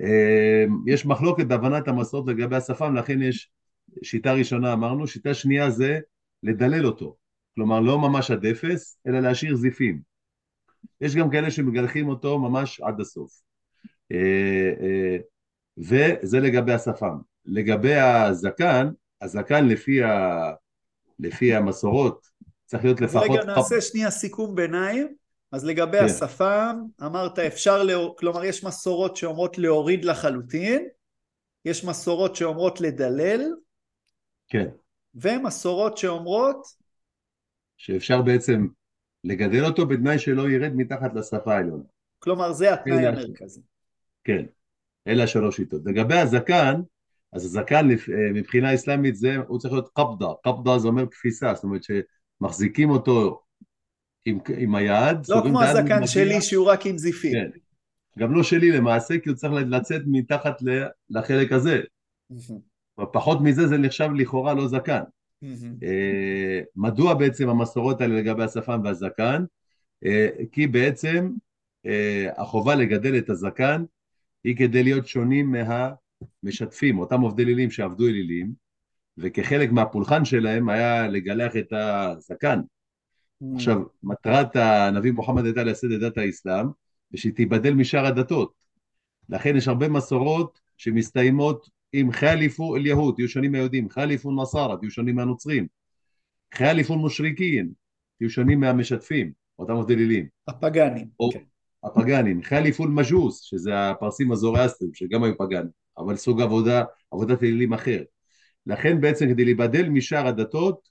אה, 0.00 0.64
יש 0.86 1.06
מחלוקת 1.06 1.46
בהבנת 1.46 1.88
המסורת 1.88 2.28
לגבי 2.28 2.56
השפם, 2.56 2.94
לכן 2.96 3.22
יש 3.22 3.50
שיטה 4.02 4.32
ראשונה 4.32 4.72
אמרנו, 4.72 5.06
שיטה 5.06 5.34
שנייה 5.34 5.70
זה 5.70 6.00
לדלל 6.42 6.86
אותו, 6.86 7.16
כלומר 7.54 7.80
לא 7.80 7.98
ממש 7.98 8.30
עד 8.30 8.46
אפס, 8.46 8.98
אלא 9.06 9.20
להשאיר 9.20 9.54
זיפים. 9.54 10.00
יש 11.00 11.16
גם 11.16 11.30
כאלה 11.30 11.50
שמגלחים 11.50 12.08
אותו 12.08 12.38
ממש 12.38 12.80
עד 12.80 13.00
הסוף. 13.00 13.42
אה, 14.12 14.72
אה, 14.80 15.16
וזה 15.78 16.40
לגבי 16.40 16.72
השפם. 16.72 17.16
לגבי 17.44 17.94
הזקן, 17.94 18.88
הזקן 19.20 19.68
לפי, 19.68 20.02
ה, 20.02 20.50
לפי 21.18 21.54
המסורות 21.54 22.26
צריך 22.72 22.84
להיות 22.84 23.00
לפחות... 23.00 23.30
רגע 23.30 23.44
נעשה 23.44 23.80
שנייה 23.80 24.10
סיכום 24.10 24.54
ביניים. 24.54 25.14
אז 25.52 25.64
לגבי 25.64 25.98
כן. 25.98 26.04
השפם, 26.04 26.82
אמרת 27.02 27.38
אפשר, 27.38 27.82
לא... 27.82 28.14
כלומר 28.18 28.44
יש 28.44 28.64
מסורות 28.64 29.16
שאומרות 29.16 29.58
להוריד 29.58 30.04
לחלוטין, 30.04 30.88
יש 31.64 31.84
מסורות 31.84 32.36
שאומרות 32.36 32.80
לדלל, 32.80 33.40
כן. 34.48 34.68
ומסורות 35.14 35.98
שאומרות... 35.98 36.66
שאפשר 37.76 38.22
בעצם 38.22 38.66
לגדל 39.24 39.64
אותו 39.64 39.86
בתנאי 39.86 40.18
שלא 40.18 40.50
ירד 40.50 40.72
מתחת 40.74 41.14
לשפה 41.14 41.54
העליונה. 41.54 41.84
כלומר 42.18 42.52
זה 42.52 42.72
התנאי 42.72 43.06
המרכזי. 43.06 43.60
כן, 44.24 44.44
אלה 45.06 45.24
השלוש 45.24 45.56
שיטות. 45.56 45.82
לגבי 45.84 46.18
הזקן, 46.18 46.80
אז 47.32 47.44
הזקן 47.44 47.90
אה, 47.90 47.96
מבחינה 48.34 48.74
אסלאמית 48.74 49.16
זה, 49.16 49.36
הוא 49.48 49.58
צריך 49.58 49.74
להיות 49.74 49.88
קפדה, 49.88 50.32
קפדה 50.42 50.78
זה 50.78 50.88
אומר 50.88 51.04
תפיסה, 51.04 51.54
זאת 51.54 51.64
אומרת 51.64 51.84
שמחזיקים 52.42 52.90
אותו 52.90 53.40
עם, 54.24 54.38
עם 54.58 54.74
היד. 54.74 55.16
לא 55.28 55.42
כמו 55.44 55.62
הזקן 55.62 56.06
שלי 56.06 56.40
שהוא 56.40 56.66
רק 56.66 56.86
עם 56.86 56.98
זיפים. 56.98 57.32
כן. 57.32 57.50
גם 58.18 58.34
לא 58.34 58.42
שלי 58.42 58.70
למעשה, 58.70 59.18
כי 59.18 59.28
הוא 59.28 59.36
צריך 59.36 59.52
לצאת 59.52 60.02
מתחת 60.06 60.56
לחלק 61.10 61.52
הזה. 61.52 61.80
פחות 63.12 63.40
מזה 63.40 63.66
זה 63.66 63.78
נחשב 63.78 64.08
לכאורה 64.14 64.54
לא 64.54 64.68
זקן. 64.68 65.02
אה, 65.82 66.60
מדוע 66.76 67.14
בעצם 67.14 67.48
המסורות 67.48 68.00
האלה 68.00 68.14
לגבי 68.14 68.44
השפם 68.44 68.80
והזקן? 68.84 69.44
אה, 70.04 70.28
כי 70.52 70.66
בעצם 70.66 71.30
אה, 71.86 72.28
החובה 72.36 72.74
לגדל 72.74 73.18
את 73.18 73.30
הזקן 73.30 73.84
היא 74.44 74.56
כדי 74.56 74.82
להיות 74.82 75.06
שונים 75.06 75.54
מהמשתפים, 76.42 76.98
אותם 76.98 77.20
עובדי 77.20 77.44
לילים 77.44 77.70
שעבדו 77.70 78.06
אלילים, 78.06 78.52
וכחלק 79.18 79.72
מהפולחן 79.72 80.24
שלהם 80.24 80.68
היה 80.68 81.08
לגלח 81.08 81.56
את 81.56 81.72
הזקן. 81.72 82.60
עכשיו, 83.54 83.82
מטרת 84.02 84.56
הנביא 84.56 85.12
מוחמד 85.12 85.44
הייתה 85.44 85.64
לייסד 85.64 85.90
את 85.90 86.00
דת 86.00 86.18
האסלאם, 86.18 86.66
ושהיא 87.12 87.32
תיבדל 87.32 87.74
משאר 87.74 88.06
הדתות. 88.06 88.52
לכן 89.28 89.56
יש 89.56 89.68
הרבה 89.68 89.88
מסורות 89.88 90.60
שמסתיימות 90.76 91.68
עם 91.92 92.12
חליפו 92.12 92.76
אל 92.76 92.86
יהוד, 92.86 93.14
תהיו 93.14 93.28
שונים 93.28 93.52
מהיהודים, 93.52 93.90
חליפו 93.90 94.42
נסרה, 94.42 94.76
תהיו 94.76 94.90
שונים 94.90 95.16
מהנוצרים, 95.16 95.66
חליפו 96.54 96.96
מושריקין, 96.96 97.72
תהיו 98.18 98.30
שונים 98.30 98.60
מהמשתפים, 98.60 99.32
אותם 99.58 99.72
עובדי 99.72 99.96
לילים. 99.96 100.26
הפגאנים. 100.48 101.08
או, 101.20 101.30
okay. 101.30 101.32
כן. 101.32 101.44
הפגאנים, 101.84 102.42
חליפו 102.42 102.84
מג'וס, 102.84 103.40
שזה 103.40 103.90
הפרסים 103.90 104.32
הזורואסטרים, 104.32 104.94
שגם 104.94 105.24
היו 105.24 105.38
פגאנים, 105.38 105.70
אבל 105.98 106.16
סוג 106.16 106.40
עבודה, 106.40 106.84
עבודת 107.10 107.42
אלילים 107.42 107.72
אחר. 107.72 108.02
לכן 108.66 109.00
בעצם 109.00 109.28
כדי 109.28 109.44
להיבדל 109.44 109.88
משאר 109.88 110.26
הדתות, 110.26 110.88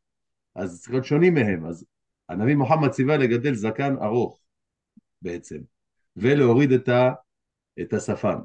אז 0.55 0.79
צריך 0.79 0.91
להיות 0.91 1.05
שונים 1.05 1.33
מהם. 1.33 1.65
אז 1.65 1.85
הנביא 2.29 2.55
מוחמד 2.55 2.89
ציווה 2.89 3.17
לגדל 3.17 3.53
זקן 3.53 3.95
ארוך 4.01 4.41
בעצם, 5.21 5.57
ולהוריד 6.15 6.71
את, 6.71 6.89
ה, 6.89 7.11
את 7.81 7.93
השפם. 7.93 8.39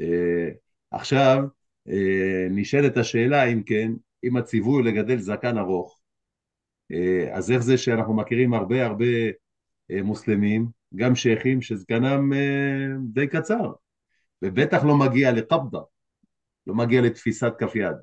אה, 0.00 0.48
עכשיו, 0.90 1.44
אה, 1.88 2.46
נשאלת 2.50 2.96
השאלה 2.96 3.44
אם 3.44 3.62
כן, 3.62 3.92
אם 4.24 4.36
הציווי 4.36 4.82
לגדל 4.82 5.18
זקן 5.18 5.58
ארוך, 5.58 6.00
אה, 6.92 7.36
אז 7.36 7.50
איך 7.50 7.62
זה 7.62 7.78
שאנחנו 7.78 8.16
מכירים 8.16 8.54
הרבה 8.54 8.86
הרבה 8.86 9.06
מוסלמים, 10.02 10.68
גם 10.94 11.14
שייחים 11.14 11.62
שזקנם 11.62 12.32
די 13.12 13.26
קצר, 13.26 13.72
ובטח 14.42 14.84
לא 14.84 14.98
מגיע 14.98 15.32
לקבדה, 15.32 15.80
לא 16.66 16.74
מגיע 16.74 17.00
לתפיסת 17.02 17.52
כף 17.58 17.76
יד. 17.76 17.96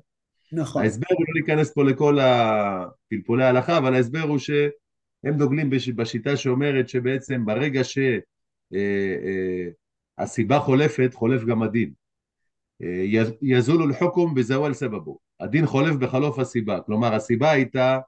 נכון. 0.52 0.82
ההסבר 0.82 1.06
הוא 1.10 1.24
לא 1.28 1.34
להיכנס 1.34 1.72
פה 1.74 1.84
לכל 1.84 2.18
הפלפולי 2.18 3.44
ההלכה, 3.44 3.78
אבל 3.78 3.94
ההסבר 3.94 4.20
הוא 4.20 4.38
שהם 4.38 5.36
דוגלים 5.36 5.70
בשיטה 5.96 6.36
שאומרת 6.36 6.88
שבעצם 6.88 7.44
ברגע 7.44 7.80
שהסיבה 10.18 10.58
חולפת, 10.58 11.14
חולף 11.14 11.44
גם 11.44 11.62
הדין. 11.62 11.92
יזול 13.42 13.82
אל-חוכום 13.82 14.34
בזוואל 14.34 14.72
סבבו. 14.74 15.18
הדין 15.40 15.66
חולף 15.66 15.94
בחלוף 15.94 16.38
הסיבה. 16.38 16.80
כלומר, 16.80 17.14
הסיבה 17.14 17.50
הייתה 17.50 17.98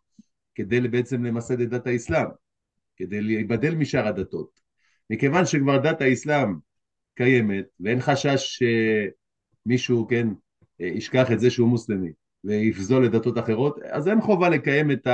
כדי 0.55 0.81
בעצם 0.81 1.25
למסד 1.25 1.61
את 1.61 1.69
דת 1.69 1.87
האסלאם, 1.87 2.27
כדי 2.97 3.21
להיבדל 3.21 3.75
משאר 3.75 4.07
הדתות. 4.07 4.61
מכיוון 5.11 5.47
שכבר 5.47 5.79
דת 5.79 6.01
האסלאם 6.01 6.55
קיימת, 7.15 7.65
ואין 7.81 8.01
חשש 8.01 8.61
שמישהו, 9.67 10.07
כן, 10.09 10.29
ישכח 10.79 11.33
את 11.33 11.41
זה 11.41 11.51
שהוא 11.51 11.69
מוסלמי 11.69 12.11
ויפזול 12.45 13.05
לדתות 13.05 13.39
אחרות, 13.39 13.79
אז 13.83 14.09
אין 14.09 14.21
חובה 14.21 14.49
לקיים 14.49 14.91
את 14.91 15.09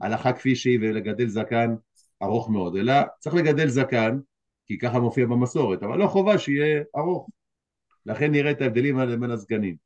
ההלכה 0.00 0.32
כפי 0.32 0.56
שהיא 0.56 0.78
ולגדל 0.82 1.28
זקן 1.28 1.74
ארוך 2.22 2.50
מאוד, 2.50 2.76
אלא 2.76 2.94
צריך 3.18 3.34
לגדל 3.34 3.68
זקן, 3.68 4.18
כי 4.66 4.78
ככה 4.78 5.00
מופיע 5.00 5.26
במסורת, 5.26 5.82
אבל 5.82 5.98
לא 5.98 6.06
חובה 6.06 6.38
שיהיה 6.38 6.82
ארוך. 6.96 7.28
לכן 8.06 8.30
נראה 8.30 8.50
את 8.50 8.60
ההבדלים 8.60 8.98
האלה 8.98 9.16
בין 9.16 9.30
הסגנים. 9.30 9.76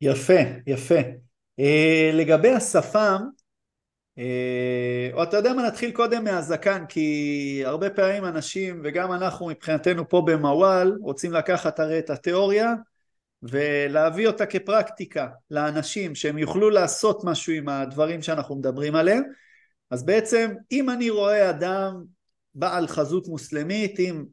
יפה, 0.00 0.40
יפה. 0.66 1.00
Uh, 1.60 2.14
לגבי 2.14 2.50
השפם, 2.50 3.20
uh, 4.18 4.20
או 5.12 5.22
אתה 5.22 5.36
יודע 5.36 5.52
מה, 5.52 5.66
נתחיל 5.66 5.90
קודם 5.90 6.24
מהזקן, 6.24 6.84
כי 6.88 7.62
הרבה 7.64 7.90
פעמים 7.90 8.24
אנשים, 8.24 8.80
וגם 8.84 9.12
אנחנו 9.12 9.46
מבחינתנו 9.46 10.08
פה 10.08 10.22
במוואל, 10.26 10.96
רוצים 11.00 11.32
לקחת 11.32 11.80
הרי 11.80 11.98
את 11.98 12.10
התיאוריה 12.10 12.74
ולהביא 13.50 14.26
אותה 14.26 14.46
כפרקטיקה 14.46 15.28
לאנשים, 15.50 16.14
שהם 16.14 16.38
יוכלו 16.38 16.70
לעשות 16.70 17.24
משהו 17.24 17.52
עם 17.52 17.68
הדברים 17.68 18.22
שאנחנו 18.22 18.56
מדברים 18.56 18.94
עליהם. 18.94 19.22
אז 19.90 20.06
בעצם, 20.06 20.50
אם 20.72 20.90
אני 20.90 21.10
רואה 21.10 21.50
אדם 21.50 22.04
בעל 22.54 22.86
חזות 22.86 23.28
מוסלמית 23.28 23.94
עם 23.98 24.24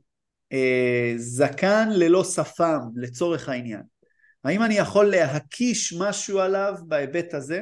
אה, 0.51 1.13
זקן 1.18 1.89
ללא 1.91 2.24
שפם 2.24 2.80
לצורך 2.96 3.50
העניין. 3.50 3.82
האם 4.44 4.63
אני 4.63 4.74
יכול 4.74 5.06
להקיש 5.06 5.94
משהו 6.00 6.39
עליו 6.39 6.75
בהיבט 6.88 7.34
הזה? 7.34 7.62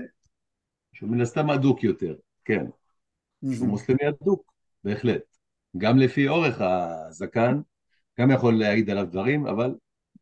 שהוא 0.93 1.09
מן 1.09 1.21
הסתם 1.21 1.49
אדוק 1.49 1.83
יותר, 1.83 2.15
כן. 2.45 2.65
הוא 3.41 3.67
מוסלמי 3.67 4.09
אדוק, 4.09 4.51
בהחלט. 4.83 5.21
גם 5.77 5.97
לפי 5.97 6.27
אורך 6.27 6.61
הזקן, 6.61 7.59
גם 8.19 8.31
יכול 8.31 8.59
להעיד 8.59 8.89
עליו 8.89 9.05
דברים, 9.05 9.47
אבל 9.47 9.75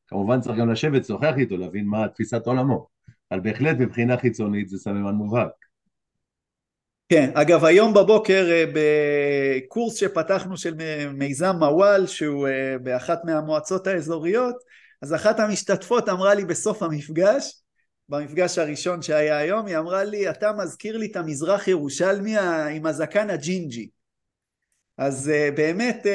כמובן 0.08 0.42
צריך 0.42 0.58
גם 0.58 0.72
לשבת, 0.72 1.02
לשוחח 1.02 1.34
איתו, 1.38 1.58
להבין 1.58 1.86
מה 1.86 2.08
תפיסת 2.08 2.46
עולמו. 2.46 2.88
אבל 3.32 3.40
בהחלט 3.40 3.78
מבחינה 3.80 4.18
חיצונית 4.18 4.70
זה 4.70 4.78
סממן 4.78 5.16
מובהק. 5.16 5.68
כן, 7.10 7.32
אגב 7.34 7.66
היום 7.66 7.94
בבוקר 7.94 8.48
אה, 8.52 8.66
בקורס 8.74 9.96
שפתחנו 9.96 10.58
של 10.58 10.74
מיזם 11.14 11.56
מוואל 11.60 12.08
שהוא 12.08 12.48
אה, 12.48 12.78
באחת 12.84 13.26
מהמועצות 13.26 13.88
האזוריות 13.88 14.56
אז 15.02 15.14
אחת 15.14 15.40
המשתתפות 15.40 16.10
אמרה 16.10 16.34
לי 16.34 16.46
בסוף 16.46 16.84
המפגש 16.84 17.62
במפגש 18.10 18.58
הראשון 18.58 19.02
שהיה 19.02 19.38
היום 19.38 19.66
היא 19.66 19.78
אמרה 19.78 20.04
לי 20.04 20.30
אתה 20.30 20.52
מזכיר 20.54 20.98
לי 20.98 21.06
את 21.06 21.16
המזרח 21.16 21.68
ירושלמי 21.68 22.38
עם 22.76 22.86
הזקן 22.86 23.30
הג'ינג'י 23.30 23.90
אז 24.98 25.30
אה, 25.30 25.50
באמת 25.56 26.06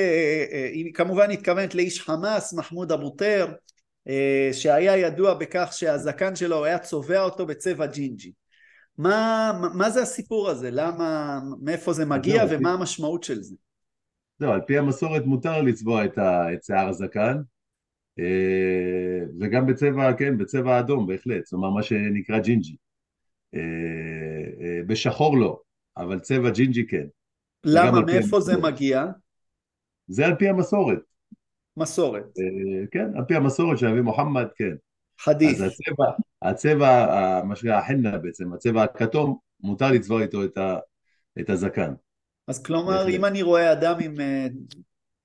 היא 0.72 0.94
כמובן 0.94 1.30
התכוונה 1.30 1.74
לאיש 1.74 2.00
חמאס 2.00 2.52
מוחמד 2.52 2.92
אבו 2.92 3.10
טיר 3.10 3.46
שהיה 4.52 4.96
ידוע 4.96 5.34
בכך 5.34 5.68
שהזקן 5.72 6.36
שלו 6.36 6.64
היה 6.64 6.78
צובע 6.78 7.22
אותו 7.22 7.46
בצבע 7.46 7.86
ג'ינג'י 7.86 8.32
מה, 8.98 9.52
מה 9.74 9.90
זה 9.90 10.02
הסיפור 10.02 10.50
הזה? 10.50 10.70
למה, 10.70 11.40
מאיפה 11.62 11.92
זה 11.92 12.04
מגיע 12.04 12.44
ומה 12.50 12.70
פי... 12.70 12.78
המשמעות 12.78 13.24
של 13.24 13.42
זה? 13.42 13.56
זהו, 14.38 14.52
על 14.52 14.60
פי 14.66 14.78
המסורת 14.78 15.24
מותר 15.24 15.62
לצבוע 15.62 16.04
את, 16.04 16.18
ה, 16.18 16.52
את 16.52 16.64
שיער 16.64 16.88
הזקן 16.88 17.36
אה, 18.18 19.24
וגם 19.40 19.66
בצבע, 19.66 20.12
כן, 20.12 20.38
בצבע 20.38 20.78
אדום 20.78 21.06
בהחלט, 21.06 21.44
זאת 21.44 21.52
אומרת 21.52 21.72
מה 21.74 21.82
שנקרא 21.82 22.38
ג'ינג'י. 22.38 22.76
אה, 23.54 23.60
אה, 24.60 24.80
בשחור 24.86 25.38
לא, 25.38 25.60
אבל 25.96 26.18
צבע 26.18 26.50
ג'ינג'י 26.50 26.86
כן. 26.86 27.06
למה? 27.64 28.00
מאיפה 28.00 28.40
זה 28.40 28.56
מגיע? 28.56 29.04
זה 30.08 30.26
על 30.26 30.34
פי 30.34 30.48
המסורת. 30.48 30.98
מסורת. 31.76 32.24
כן, 32.90 33.06
על 33.16 33.24
פי 33.28 33.34
המסורת 33.34 33.78
של 33.78 33.86
אבי 33.86 34.00
מוחמד, 34.00 34.46
כן. 34.56 34.74
חדיף. 35.20 35.60
אז 35.60 35.62
הצבע, 35.62 36.06
הצבע, 36.42 37.42
מה 37.44 37.56
שנקרא 37.56 37.78
החנה 37.78 38.18
בעצם, 38.18 38.52
הצבע 38.52 38.82
הכתום, 38.82 39.36
מותר 39.60 39.90
לצבוע 39.90 40.22
איתו 40.22 40.44
את, 40.44 40.58
ה, 40.58 40.76
את 41.40 41.50
הזקן. 41.50 41.92
אז 42.48 42.62
כלומר, 42.62 43.08
אם 43.08 43.24
אני 43.24 43.42
רואה 43.42 43.72
אדם 43.72 43.94
עם 44.00 44.20
אה, 44.20 44.46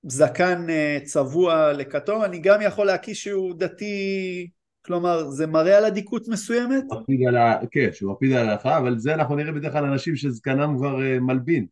זקן 0.03 0.69
אה, 0.69 0.97
צבוע 1.03 1.73
לכתום, 1.73 2.23
אני 2.23 2.39
גם 2.39 2.61
יכול 2.61 2.85
להקיש 2.85 3.23
שהוא 3.23 3.53
דתי, 3.57 4.47
כלומר, 4.85 5.29
זה 5.29 5.47
מראה 5.47 5.77
על 5.77 5.85
אדיקות 5.85 6.27
מסוימת? 6.27 6.83
מקפיד 6.91 7.27
על 7.27 7.37
ה... 7.37 7.59
כן, 7.71 7.89
שהוא 7.93 8.11
מקפיד 8.11 8.31
על 8.31 8.49
ההלכה, 8.49 8.77
אבל 8.77 8.97
זה 8.97 9.13
אנחנו 9.13 9.35
נראה 9.35 9.51
בדרך 9.51 9.73
כלל 9.73 9.85
אנשים 9.85 10.15
שזקנם 10.15 10.77
כבר 10.77 11.03
אה, 11.03 11.19
מלבין. 11.19 11.65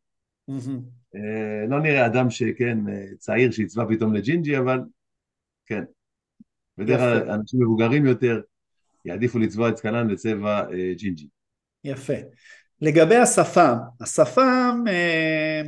לא 1.67 1.81
נראה 1.81 2.05
אדם 2.05 2.29
שכן, 2.29 2.77
צעיר 3.17 3.51
שיצבע 3.51 3.85
פתאום 3.89 4.13
לג'ינג'י, 4.13 4.57
אבל 4.57 4.79
כן. 5.65 5.83
בדרך 6.77 6.99
כלל 6.99 7.31
אנשים 7.31 7.61
מבוגרים 7.61 8.05
יותר 8.05 8.41
יעדיפו 9.05 9.39
לצבוע 9.39 9.69
את 9.69 9.77
זקנם 9.77 10.09
לצבע 10.09 10.65
ג'ינג'י. 10.97 11.27
יפה. 11.83 12.13
לגבי 12.81 13.15
השפם, 13.15 13.77
השפם, 14.01 14.83
אה, 14.87 15.61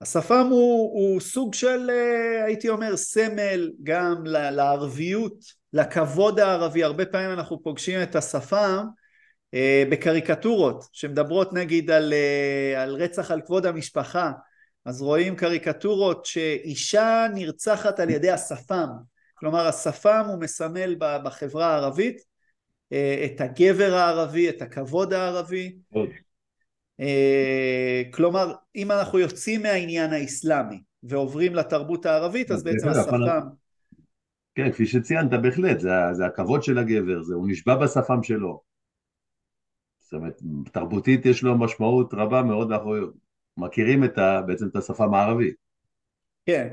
השפם 0.00 0.46
הוא, 0.50 0.92
הוא 0.92 1.20
סוג 1.20 1.54
של 1.54 1.90
אה, 1.90 2.44
הייתי 2.44 2.68
אומר 2.68 2.96
סמל 2.96 3.70
גם 3.82 4.24
לערביות, 4.26 5.44
לכבוד 5.72 6.40
הערבי, 6.40 6.84
הרבה 6.84 7.06
פעמים 7.06 7.30
אנחנו 7.30 7.62
פוגשים 7.62 8.02
את 8.02 8.16
השפם 8.16 8.56
אה, 8.56 8.82
בקריקטורות 9.90 10.84
שמדברות 10.92 11.52
נגיד 11.52 11.90
על, 11.90 12.12
על 12.76 12.94
רצח 12.94 13.30
על 13.30 13.40
כבוד 13.40 13.66
המשפחה 13.66 14.32
אז 14.84 15.02
רואים 15.02 15.36
קריקטורות 15.36 16.26
שאישה 16.26 17.26
נרצחת 17.34 18.00
על 18.00 18.10
ידי 18.10 18.30
השפם 18.30 18.88
כלומר 19.34 19.66
השפם 19.66 20.24
הוא 20.28 20.40
מסמל 20.40 20.94
בחברה 20.98 21.66
הערבית 21.66 22.30
אה, 22.92 23.24
את 23.24 23.40
הגבר 23.40 23.94
הערבי, 23.94 24.48
את 24.48 24.62
הכבוד 24.62 25.12
הערבי. 25.12 25.76
אה, 27.00 28.02
כלומר, 28.12 28.52
אם 28.76 28.90
אנחנו 28.90 29.18
יוצאים 29.18 29.62
מהעניין 29.62 30.12
האסלאמי 30.12 30.82
ועוברים 31.02 31.54
לתרבות 31.54 32.06
הערבית, 32.06 32.50
אז 32.50 32.62
בעצם 32.62 32.88
השפם... 32.88 33.18
כן, 34.54 34.72
כפי 34.72 34.86
שציינת, 34.86 35.30
בהחלט, 35.42 35.80
זה, 35.80 35.90
זה 36.12 36.26
הכבוד 36.26 36.62
של 36.62 36.78
הגבר, 36.78 37.22
זה, 37.22 37.34
הוא 37.34 37.48
נשבע 37.48 37.76
בשפם 37.76 38.22
שלו. 38.22 38.69
זאת 40.10 40.14
אומרת, 40.14 40.42
תרבותית 40.72 41.26
יש 41.26 41.42
לו 41.42 41.58
משמעות 41.58 42.14
רבה 42.14 42.42
מאוד, 42.42 42.72
אנחנו 42.72 42.94
מכירים 43.56 44.04
את 44.04 44.18
ה, 44.18 44.42
בעצם 44.46 44.66
את 44.66 44.76
השפם 44.76 45.14
הערבי. 45.14 45.50
כן, 46.46 46.68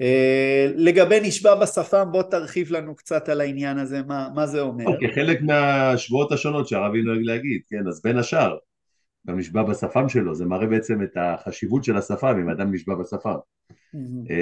אה, 0.00 0.70
לגבי 0.74 1.20
נשבע 1.20 1.54
בשפם 1.54 2.08
בוא 2.12 2.22
תרחיב 2.22 2.72
לנו 2.72 2.94
קצת 2.94 3.28
על 3.28 3.40
העניין 3.40 3.78
הזה 3.78 4.02
מה, 4.02 4.28
מה 4.34 4.46
זה 4.46 4.60
אומר. 4.60 4.86
אוקיי, 4.86 5.08
okay, 5.08 5.14
חלק 5.14 5.42
מהשבועות 5.42 6.32
השונות 6.32 6.68
שהרבי 6.68 7.02
נוהג 7.02 7.20
להגיד, 7.22 7.60
כן, 7.68 7.88
אז 7.88 8.02
בין 8.02 8.18
השאר 8.18 8.56
גם 9.26 9.38
נשבע 9.38 9.62
בשפם 9.62 10.08
שלו, 10.08 10.34
זה 10.34 10.44
מראה 10.44 10.66
בעצם 10.66 11.02
את 11.02 11.16
החשיבות 11.16 11.84
של 11.84 11.96
השפם 11.96 12.36
אם 12.40 12.48
אדם 12.48 12.74
נשבע 12.74 12.94
בשפם. 12.94 13.36
Mm-hmm. 13.70 14.32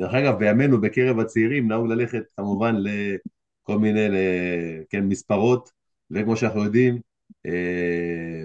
דרך 0.00 0.14
אגב 0.14 0.38
בימינו 0.38 0.80
בקרב 0.80 1.18
הצעירים 1.18 1.68
נהוג 1.68 1.86
ללכת 1.88 2.22
כמובן 2.36 2.76
לכל 2.76 3.78
מיני 3.78 4.08
כן, 4.90 5.04
מספרות 5.04 5.70
וכמו 6.10 6.36
שאנחנו 6.36 6.64
יודעים 6.64 6.94
אה, 6.94 7.00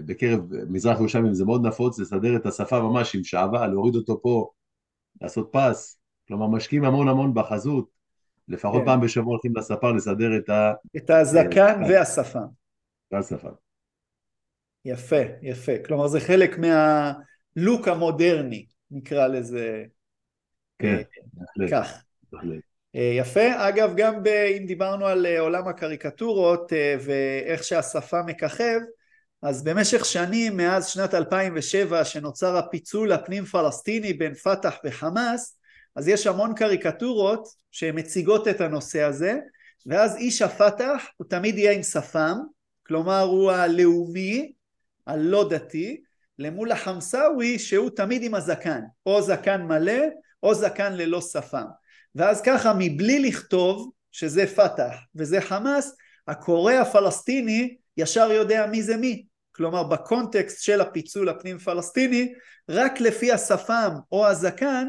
בקרב 0.06 0.40
מזרח 0.70 0.98
ירושלים 0.98 1.34
זה 1.34 1.46
מאוד 1.46 1.68
נפוץ 1.68 2.00
לסדר 2.00 2.36
את 2.36 2.46
השפה 2.46 2.80
ממש 2.80 3.16
עם 3.16 3.24
שעווה, 3.24 3.68
להוריד 3.68 3.96
אותו 3.96 4.22
פה, 4.22 4.52
לעשות 5.22 5.50
פס 5.52 6.00
כלומר 6.30 6.48
משקיעים 6.48 6.84
המון 6.84 7.08
המון 7.08 7.34
בחזות, 7.34 7.90
לפחות 8.48 8.82
כן. 8.82 8.86
פעם 8.86 9.02
בשבוע 9.02 9.32
הולכים 9.32 9.56
לספר 9.56 9.92
לסדר 9.92 10.38
את 10.38 10.50
ה... 10.50 10.74
את 10.98 11.10
הזקן 11.10 11.84
אה, 11.84 11.90
והשפם. 11.90 12.48
והשפם. 13.12 13.50
יפה, 14.86 15.22
יפה. 15.42 15.72
כלומר 15.86 16.08
זה 16.08 16.20
חלק 16.20 16.58
מהלוק 16.58 17.88
המודרני, 17.88 18.66
נקרא 18.92 19.28
לזה 19.28 19.84
כן, 20.80 20.96
אה, 20.96 21.02
בהחלט. 21.34 21.70
כך. 21.72 22.04
אה, 22.34 22.40
יפה, 22.94 23.70
אגב 23.70 23.94
גם 23.96 24.24
ב, 24.24 24.28
אם 24.28 24.66
דיברנו 24.66 25.08
על 25.08 25.26
עולם 25.40 25.68
הקריקטורות 25.68 26.74
ואיך 27.00 27.64
שהשפה 27.64 28.24
מככב, 28.24 28.80
אז 29.42 29.64
במשך 29.64 30.06
שנים 30.06 30.58
מאז 30.58 30.88
שנת 30.88 31.14
2007 31.14 32.06
שנוצר 32.06 32.58
הפיצול 32.58 33.12
הפנים 33.12 33.46
פלסטיני 33.46 34.14
בין 34.14 34.34
פת"ח 34.34 34.78
וחמאס 34.86 35.60
אז 35.96 36.08
יש 36.08 36.28
המון 36.28 36.56
קריקטורות 36.56 37.48
שמציגות 37.72 38.48
את 38.48 38.62
הנושא 38.62 39.02
הזה 39.02 39.38
ואז 39.86 40.16
איש 40.16 40.42
הפת"ח 40.42 41.06
הוא 41.18 41.28
תמיד 41.30 41.58
יהיה 41.58 41.72
עם 41.72 41.84
שפם 41.84 42.38
כלומר 42.88 43.22
הוא 43.22 43.52
הלאומי 43.52 44.52
הלא 45.08 45.50
דתי 45.50 46.02
למול 46.40 46.72
החמסאווי 46.72 47.60
שהוא 47.60 47.90
תמיד 47.90 48.24
עם 48.24 48.36
הזקן 48.36 48.82
או 49.06 49.22
זקן 49.22 49.62
מלא 49.62 50.02
או 50.44 50.54
זקן 50.54 50.94
ללא 50.94 51.22
שפם 51.22 51.66
ואז 52.16 52.42
ככה 52.42 52.74
מבלי 52.78 53.20
לכתוב 53.20 53.92
שזה 54.12 54.48
פת"ח 54.48 54.96
וזה 55.16 55.42
חמאס 55.42 55.96
הקורא 56.28 56.74
הפלסטיני 56.74 57.78
ישר 57.98 58.32
יודע 58.32 58.66
מי 58.66 58.84
זה 58.84 58.98
מי 58.98 59.26
כלומר 59.52 59.84
בקונטקסט 59.84 60.64
של 60.64 60.82
הפיצול 60.82 61.30
הפנים 61.30 61.58
פלסטיני 61.58 62.34
רק 62.70 63.02
לפי 63.02 63.32
השפם 63.32 63.92
או 64.12 64.28
הזקן 64.28 64.88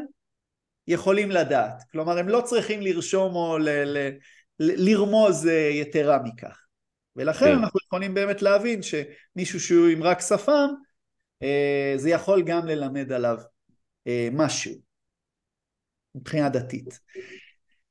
יכולים 0.87 1.31
לדעת. 1.31 1.83
כלומר, 1.91 2.17
הם 2.17 2.29
לא 2.29 2.41
צריכים 2.41 2.81
לרשום 2.81 3.35
או 3.35 3.57
ל- 3.57 3.69
ל- 3.69 4.09
ל- 4.59 4.89
לרמוז 4.89 5.47
אה, 5.47 5.69
יתרה 5.73 6.19
מכך. 6.23 6.57
ולכן 7.15 7.45
כן. 7.45 7.51
אנחנו 7.51 7.79
יכולים 7.85 8.13
באמת 8.13 8.41
להבין 8.41 8.79
שמישהו 8.81 9.59
שהוא 9.59 9.87
עם 9.87 10.03
רק 10.03 10.21
שפם, 10.21 10.69
אה, 11.43 11.93
זה 11.95 12.09
יכול 12.09 12.43
גם 12.43 12.67
ללמד 12.67 13.11
עליו 13.11 13.37
אה, 14.07 14.29
משהו 14.31 14.90
מבחינה 16.15 16.49
דתית. 16.49 16.99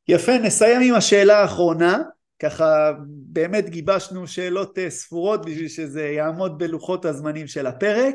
יפה, 0.08 0.38
נסיים 0.38 0.80
עם 0.80 0.94
השאלה 0.94 1.38
האחרונה, 1.38 1.98
ככה 2.38 2.92
באמת 3.06 3.68
גיבשנו 3.68 4.26
שאלות 4.26 4.78
ספורות 4.88 5.46
בשביל 5.46 5.68
שזה 5.68 6.02
יעמוד 6.02 6.58
בלוחות 6.58 7.04
הזמנים 7.04 7.46
של 7.46 7.66
הפרק. 7.66 8.14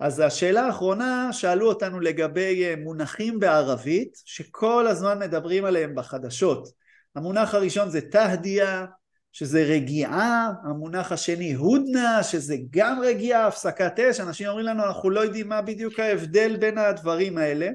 אז 0.00 0.20
השאלה 0.20 0.66
האחרונה 0.66 1.32
שאלו 1.32 1.68
אותנו 1.68 2.00
לגבי 2.00 2.64
אה, 2.64 2.74
מונחים 2.76 3.40
בערבית 3.40 4.22
שכל 4.24 4.86
הזמן 4.86 5.18
מדברים 5.18 5.64
עליהם 5.64 5.94
בחדשות. 5.94 6.68
המונח 7.16 7.54
הראשון 7.54 7.90
זה 7.90 8.00
תהדיה 8.00 8.86
שזה 9.32 9.62
רגיעה, 9.62 10.52
המונח 10.64 11.12
השני 11.12 11.52
הודנה 11.52 12.22
שזה 12.22 12.56
גם 12.70 13.00
רגיעה, 13.00 13.46
הפסקת 13.46 14.00
אש, 14.00 14.20
אנשים 14.20 14.48
אומרים 14.48 14.66
לנו 14.66 14.84
אנחנו 14.84 15.10
לא 15.10 15.20
יודעים 15.20 15.48
מה 15.48 15.62
בדיוק 15.62 16.00
ההבדל 16.00 16.56
בין 16.56 16.78
הדברים 16.78 17.38
האלה 17.38 17.68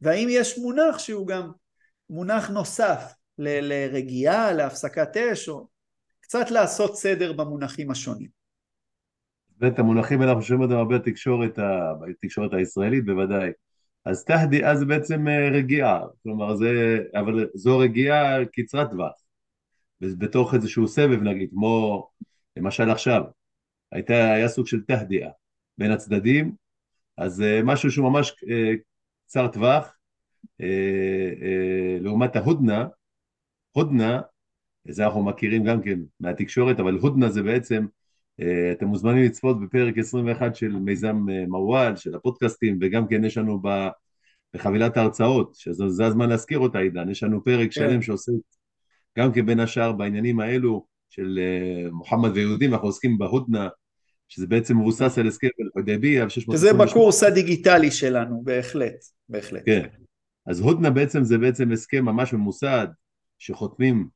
והאם 0.00 0.28
יש 0.30 0.58
מונח 0.58 0.98
שהוא 0.98 1.26
גם 1.26 1.50
מונח 2.10 2.50
נוסף 2.50 3.12
ל- 3.38 3.60
לרגיעה, 3.72 4.52
להפסקת 4.52 5.16
אש 5.16 5.48
או 5.48 5.68
קצת 6.20 6.50
לעשות 6.50 6.96
סדר 6.96 7.32
במונחים 7.32 7.90
השונים 7.90 8.36
ואת 9.60 9.78
המונחים 9.78 10.22
אנחנו 10.22 10.42
שומעים 10.42 10.70
אותם 10.70 10.78
הרבה 10.78 10.98
בתקשורת, 10.98 11.58
בתקשורת 12.00 12.52
הישראלית 12.52 13.04
בוודאי. 13.04 13.50
אז 14.04 14.24
תהדיאה 14.24 14.76
זה 14.76 14.84
בעצם 14.84 15.28
אה, 15.28 15.48
רגיעה, 15.50 16.00
כלומר 16.22 16.56
זה, 16.56 16.98
אבל 17.14 17.48
זו 17.54 17.78
רגיעה 17.78 18.44
קצרת 18.52 18.90
טווח. 18.90 19.12
בתוך 20.00 20.54
איזשהו 20.54 20.88
סבב 20.88 21.22
נגיד, 21.22 21.50
כמו 21.50 22.08
למשל 22.56 22.90
עכשיו, 22.90 23.22
הייתה, 23.92 24.32
היה 24.32 24.48
סוג 24.48 24.66
של 24.66 24.82
תהדיאה 24.82 25.30
בין 25.78 25.92
הצדדים, 25.92 26.52
אז 27.16 27.42
אה, 27.42 27.60
משהו 27.64 27.90
שהוא 27.90 28.10
ממש 28.10 28.34
אה, 28.50 28.72
קצר 29.26 29.48
טווח, 29.48 29.96
לעומת 32.00 32.36
ההודנה, 32.36 32.86
הודנה, 33.72 34.20
זה 34.88 35.04
אנחנו 35.04 35.24
מכירים 35.24 35.64
גם 35.64 35.82
כן 35.82 35.98
מהתקשורת, 36.20 36.80
אבל 36.80 36.94
הודנה 36.94 37.30
זה 37.30 37.42
בעצם 37.42 37.86
אה, 38.40 38.72
אתם 38.72 38.86
מוזמנים 38.86 39.24
לצפות 39.24 39.60
בפרק 39.60 39.98
21 39.98 40.56
של 40.56 40.72
מיזם 40.72 41.16
אה, 41.30 41.44
מוואל, 41.48 41.96
של 41.96 42.14
הפודקאסטים, 42.14 42.78
וגם 42.80 43.08
כן 43.08 43.24
יש 43.24 43.38
לנו 43.38 43.62
בחבילת 44.54 44.96
ההרצאות, 44.96 45.54
שזה 45.54 46.06
הזמן 46.06 46.28
להזכיר 46.28 46.58
אותה 46.58 46.78
עידן, 46.78 47.10
יש 47.10 47.22
לנו 47.22 47.44
פרק 47.44 47.64
כן. 47.64 47.70
שלם 47.70 48.02
שעושה 48.02 48.32
גם 49.18 49.32
כן 49.32 49.46
בין 49.46 49.60
השאר 49.60 49.92
בעניינים 49.92 50.40
האלו 50.40 50.86
של 51.10 51.38
אה, 51.42 51.90
מוחמד 51.90 52.30
ויהודים, 52.34 52.72
אנחנו 52.72 52.88
עוסקים 52.88 53.18
בהודנה, 53.18 53.68
שזה 54.28 54.46
בעצם 54.46 54.78
מבוסס 54.78 55.18
על 55.18 55.26
הסכם 55.26 55.48
אל-חודייביה, 55.60 56.30
שזה 56.30 56.72
בקורס 56.72 57.22
הדיגיטלי 57.22 57.90
שלנו, 57.90 58.42
בהחלט, 58.44 59.15
בהחלט. 59.28 59.62
כן, 59.66 59.88
אז 60.46 60.60
הודנה 60.60 60.90
בעצם 60.90 61.24
זה 61.24 61.38
בעצם 61.38 61.72
הסכם 61.72 62.04
ממש 62.04 62.32
ממוסד, 62.32 62.86
שחותמים 63.38 64.08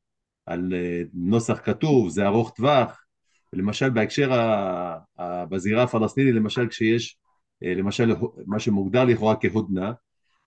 על 0.45 0.73
נוסח 1.13 1.59
כתוב, 1.63 2.09
זה 2.09 2.25
ארוך 2.25 2.51
טווח, 2.55 3.05
למשל 3.53 3.89
בהקשר, 3.89 4.31
בזירה 5.19 5.83
הפלסטינית, 5.83 6.35
למשל 6.35 6.67
כשיש, 6.67 7.17
אה, 7.63 7.73
למשל 7.73 8.13
מה 8.45 8.59
שמוגדר 8.59 9.03
לכאורה 9.03 9.35
כהודנה, 9.35 9.93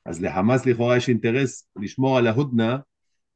אז 0.06 0.22
לחמאס 0.22 0.66
לכאורה 0.66 0.96
יש 0.96 1.08
אינטרס 1.08 1.68
לשמור 1.76 2.18
על 2.18 2.26
ההודנה, 2.26 2.78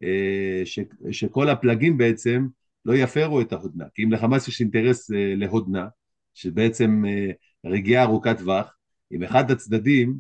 אה, 0.03 0.63
ש, 0.65 0.79
שכל 1.11 1.49
הפלגים 1.49 1.99
בעצם 1.99 2.47
לא 2.85 2.95
יפרו 2.95 3.41
את 3.41 3.53
ההודנה, 3.53 3.85
כי 3.95 4.05
אם 4.05 4.13
לחמאס 4.13 4.49
יש 4.49 4.61
אינטרס 4.61 5.11
אה, 5.11 5.35
להודנה, 5.37 5.89
שבעצם 6.35 7.03
רגיעה 7.67 8.03
ארוכת 8.03 8.39
טווח, 8.39 8.75
אם 9.13 9.23
אחד 9.23 9.51
הצדדים, 9.51 10.19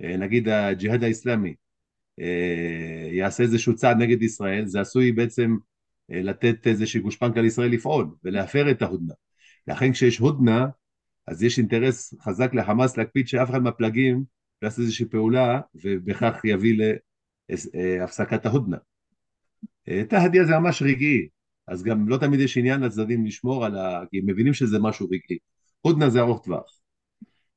נגיד 0.00 0.48
הג'יהאד 0.48 1.04
האיסלאמי, 1.04 1.54
יעשה 3.12 3.42
איזשהו 3.42 3.74
צעד 3.74 3.96
נגד 3.96 4.22
ישראל, 4.22 4.66
זה 4.66 4.80
עשוי 4.80 5.12
בעצם 5.12 5.56
לתת 6.08 6.66
איזושהי 6.66 7.00
גושפנקה 7.00 7.40
לישראל 7.40 7.70
לפעול 7.70 8.06
ולהפר 8.24 8.70
את 8.70 8.82
ההודנה. 8.82 9.14
לכן 9.68 9.92
כשיש 9.92 10.18
הודנה, 10.18 10.66
אז 11.26 11.42
יש 11.42 11.58
אינטרס 11.58 12.14
חזק 12.20 12.54
לחמאס 12.54 12.96
להקפיד 12.96 13.28
שאף 13.28 13.50
אחד 13.50 13.62
מהפלגים 13.62 14.24
לא 14.62 14.66
יעשה 14.66 14.82
איזושהי 14.82 15.06
פעולה 15.06 15.60
ובכך 15.74 16.40
יביא 16.44 16.78
להפסקת 17.74 18.46
ההודנה. 18.46 18.76
תהדיה 20.08 20.44
זה 20.44 20.58
ממש 20.58 20.82
רגעי, 20.82 21.28
אז 21.68 21.82
גם 21.82 22.08
לא 22.08 22.16
תמיד 22.16 22.40
יש 22.40 22.58
עניין 22.58 22.80
לצדדים 22.80 23.26
לשמור 23.26 23.64
על 23.64 23.76
ה... 23.76 24.02
כי 24.10 24.18
הם 24.18 24.26
מבינים 24.26 24.54
שזה 24.54 24.78
משהו 24.78 25.06
רגעי. 25.06 25.38
הודנה 25.80 26.10
זה 26.10 26.20
ארוך 26.20 26.44
טווח. 26.44 26.79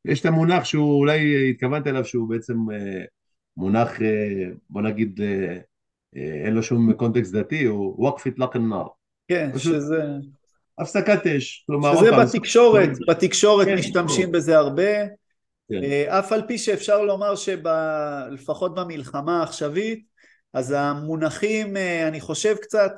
יש 0.06 0.22
את 0.22 0.26
המונח 0.26 0.63
שהוא 0.63 1.00
אולי 1.00 1.50
התכוונת 1.50 1.88
אליו 1.88 2.06
שהוא 2.06 2.30
בעצם 2.30 2.54
אה, 2.72 3.04
מונח, 3.58 4.02
אה, 4.02 4.50
בוא 4.70 4.82
נגיד, 4.82 5.22
אה, 5.22 5.58
אין 6.46 6.54
לו 6.54 6.63
שום 6.63 6.94
קונטקסט 6.94 7.34
דתי, 7.34 7.63
הוא 7.63 7.96
וואקף 7.98 8.26
איטלק 8.26 8.56
נאר. 8.56 8.88
כן, 9.28 9.50
שזה... 9.58 10.04
הפסקת 10.80 11.28
אש. 11.28 11.63
כלומר, 11.68 11.96
שזה 11.98 12.12
בתקשורת, 12.12 12.89
בתקשורת 13.08 13.68
כן, 13.68 13.76
משתמשים. 13.76 14.32
בזה 14.32 14.58
הרבה. 14.58 15.06
כן. 15.70 15.82
אף 16.08 16.32
על 16.32 16.42
פי 16.48 16.58
שאפשר 16.58 17.02
לומר 17.02 17.34
שלפחות 17.36 18.76
במלחמה 18.76 19.39
העכשווית, 19.39 20.06
אז 20.54 20.74
המונחים, 20.78 21.78
אני 22.08 22.22
חושב 22.22 22.56
קצת, 22.56 22.92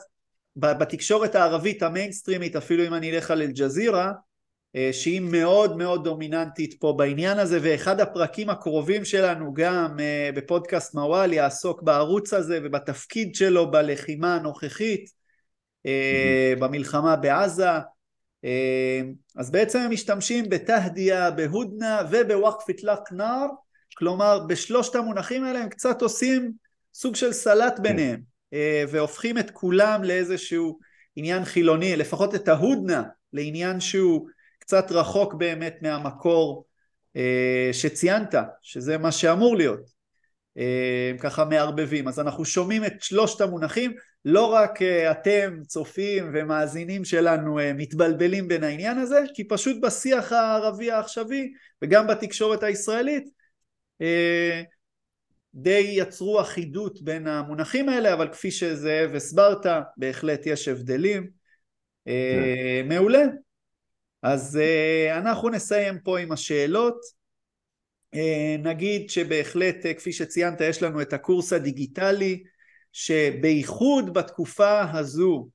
בתקשורת 0.55 1.35
הערבית 1.35 1.83
המיינסטרימית, 1.83 2.55
אפילו 2.55 2.87
אם 2.87 2.93
אני 2.93 3.11
אלך 3.11 3.31
על 3.31 3.41
אל-ג'זירה, 3.41 4.11
שהיא 4.91 5.21
מאוד 5.21 5.77
מאוד 5.77 6.03
דומיננטית 6.03 6.75
פה 6.79 6.93
בעניין 6.97 7.39
הזה, 7.39 7.59
ואחד 7.61 7.99
הפרקים 7.99 8.49
הקרובים 8.49 9.05
שלנו 9.05 9.53
גם 9.53 9.99
אה, 9.99 10.29
בפודקאסט 10.35 10.93
מוואל 10.93 11.33
יעסוק 11.33 11.81
בערוץ 11.81 12.33
הזה 12.33 12.59
ובתפקיד 12.63 13.35
שלו 13.35 13.71
בלחימה 13.71 14.35
הנוכחית, 14.35 15.05
mm-hmm. 15.05 16.59
במלחמה 16.59 17.15
בעזה. 17.15 17.69
אז 19.35 19.51
בעצם 19.51 19.79
הם 19.79 19.91
משתמשים 19.91 20.49
בתהדיה, 20.49 21.31
בהודנה 21.31 22.01
ובוואקף 22.11 22.69
איטלק 22.69 23.11
נאר, 23.11 23.45
כלומר 23.97 24.39
בשלושת 24.47 24.95
המונחים 24.95 25.43
האלה 25.43 25.59
הם 25.59 25.69
קצת 25.69 26.01
עושים 26.01 26.51
סוג 26.93 27.15
של 27.15 27.33
סלט 27.33 27.73
כן. 27.77 27.83
ביניהם. 27.83 28.21
אה, 28.53 28.83
והופכים 28.89 29.37
את 29.37 29.51
כולם 29.51 30.03
לאיזשהו 30.03 30.79
עניין 31.15 31.45
חילוני, 31.45 31.95
לפחות 31.95 32.35
את 32.35 32.47
ההודנה 32.47 33.03
לעניין 33.33 33.79
שהוא 33.79 34.27
קצת 34.65 34.91
רחוק 34.91 35.33
באמת 35.33 35.77
מהמקור 35.81 36.65
אה, 37.15 37.69
שציינת, 37.71 38.35
שזה 38.61 38.97
מה 38.97 39.11
שאמור 39.11 39.57
להיות. 39.57 39.89
אה, 40.57 41.11
ככה 41.19 41.45
מערבבים. 41.45 42.07
אז 42.07 42.19
אנחנו 42.19 42.45
שומעים 42.45 42.85
את 42.85 42.93
שלושת 43.01 43.41
המונחים, 43.41 43.93
לא 44.25 44.45
רק 44.45 44.81
אתם 44.81 45.59
צופים 45.67 46.31
ומאזינים 46.33 47.05
שלנו 47.05 47.57
מתבלבלים 47.75 48.47
בין 48.47 48.63
העניין 48.63 48.97
הזה, 48.97 49.19
כי 49.33 49.47
פשוט 49.47 49.81
בשיח 49.81 50.31
הערבי 50.31 50.91
העכשווי 50.91 51.53
וגם 51.81 52.07
בתקשורת 52.07 52.63
הישראלית 52.63 53.23
די 55.55 55.93
יצרו 55.97 56.41
אחידות 56.41 57.01
בין 57.01 57.27
המונחים 57.27 57.89
האלה, 57.89 58.13
אבל 58.13 58.27
כפי 58.31 58.51
שזאב 58.51 59.15
הסברת, 59.15 59.65
בהחלט 59.97 60.45
יש 60.45 60.67
הבדלים. 60.67 61.29
אה, 62.07 62.53
כן. 62.83 62.87
מעולה. 62.87 63.23
אז 64.25 64.57
אה, 64.57 65.17
אנחנו 65.17 65.49
נסיים 65.49 65.99
פה 65.99 66.19
עם 66.19 66.31
השאלות. 66.31 66.95
אה, 68.15 68.55
נגיד 68.59 69.09
שבהחלט, 69.09 69.75
כפי 69.97 70.13
שציינת, 70.13 70.61
יש 70.61 70.83
לנו 70.83 71.01
את 71.01 71.13
הקורס 71.13 71.53
הדיגיטלי, 71.53 72.43
שבייחוד 72.91 74.13
בתקופה 74.13 74.81
הזו, 74.91 75.49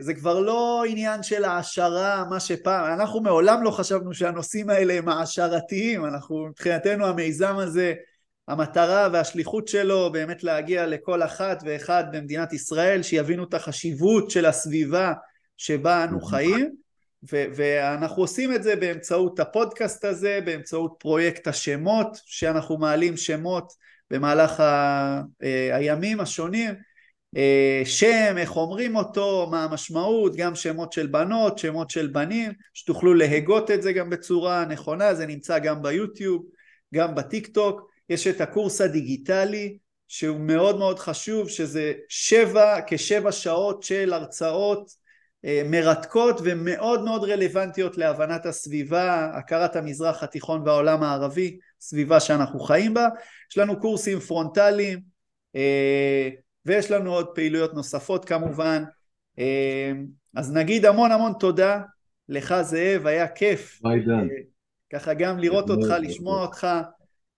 זה 0.00 0.14
כבר 0.14 0.40
לא 0.40 0.84
עניין 0.88 1.22
של 1.22 1.44
העשרה, 1.44 2.24
מה 2.30 2.40
שפעם, 2.40 3.00
אנחנו 3.00 3.20
מעולם 3.20 3.62
לא 3.62 3.70
חשבנו 3.70 4.14
שהנושאים 4.14 4.70
האלה 4.70 4.94
הם 4.94 5.08
העשרתיים, 5.08 6.04
אנחנו 6.04 6.46
מבחינתנו 6.46 7.06
המיזם 7.06 7.56
הזה 7.56 7.94
המטרה 8.48 9.08
והשליחות 9.12 9.68
שלו 9.68 10.12
באמת 10.12 10.44
להגיע 10.44 10.86
לכל 10.86 11.22
אחת 11.22 11.62
ואחד 11.66 12.04
במדינת 12.12 12.52
ישראל 12.52 13.02
שיבינו 13.02 13.44
את 13.44 13.54
החשיבות 13.54 14.30
של 14.30 14.46
הסביבה 14.46 15.12
שבה 15.56 16.04
אנו 16.04 16.20
חיים 16.20 16.79
ו- 17.32 17.44
ואנחנו 17.54 18.22
עושים 18.22 18.54
את 18.54 18.62
זה 18.62 18.76
באמצעות 18.76 19.40
הפודקאסט 19.40 20.04
הזה, 20.04 20.40
באמצעות 20.44 20.94
פרויקט 20.98 21.48
השמות 21.48 22.20
שאנחנו 22.26 22.78
מעלים 22.78 23.16
שמות 23.16 23.72
במהלך 24.10 24.60
ה- 24.60 25.22
אה, 25.42 25.76
הימים 25.76 26.20
השונים. 26.20 26.74
אה, 27.36 27.82
שם, 27.84 28.34
איך 28.38 28.56
אומרים 28.56 28.96
אותו, 28.96 29.48
מה 29.50 29.64
המשמעות, 29.64 30.36
גם 30.36 30.54
שמות 30.54 30.92
של 30.92 31.06
בנות, 31.06 31.58
שמות 31.58 31.90
של 31.90 32.06
בנים, 32.06 32.52
שתוכלו 32.74 33.14
להגות 33.14 33.70
את 33.70 33.82
זה 33.82 33.92
גם 33.92 34.10
בצורה 34.10 34.64
נכונה, 34.64 35.14
זה 35.14 35.26
נמצא 35.26 35.58
גם 35.58 35.82
ביוטיוב, 35.82 36.44
גם 36.94 37.14
בטיק 37.14 37.46
טוק 37.46 37.90
יש 38.08 38.26
את 38.26 38.40
הקורס 38.40 38.80
הדיגיטלי 38.80 39.78
שהוא 40.08 40.40
מאוד 40.40 40.78
מאוד 40.78 40.98
חשוב 40.98 41.48
שזה 41.48 41.92
שבע, 42.08 42.80
כשבע 42.86 43.32
שעות 43.32 43.82
של 43.82 44.12
הרצאות 44.12 44.99
מרתקות 45.44 46.40
ומאוד 46.44 47.04
מאוד 47.04 47.24
רלוונטיות 47.24 47.98
להבנת 47.98 48.46
הסביבה, 48.46 49.30
הכרת 49.34 49.76
המזרח 49.76 50.22
התיכון 50.22 50.62
והעולם 50.68 51.02
הערבי, 51.02 51.58
סביבה 51.80 52.20
שאנחנו 52.20 52.60
חיים 52.60 52.94
בה. 52.94 53.08
יש 53.50 53.58
לנו 53.58 53.80
קורסים 53.80 54.20
פרונטליים 54.20 55.00
אה, 55.56 56.28
ויש 56.66 56.90
לנו 56.90 57.12
עוד 57.12 57.26
פעילויות 57.34 57.74
נוספות 57.74 58.24
כמובן. 58.24 58.84
אה, 59.38 59.92
אז 60.36 60.52
נגיד 60.52 60.84
המון 60.84 61.12
המון 61.12 61.32
תודה 61.38 61.80
לך 62.28 62.54
זאב, 62.62 63.06
היה 63.06 63.28
כיף. 63.28 63.80
ככה 64.92 65.14
גם 65.14 65.38
לראות 65.38 65.70
אותך, 65.70 65.94
לשמוע 66.00 66.42
אותך. 66.42 66.66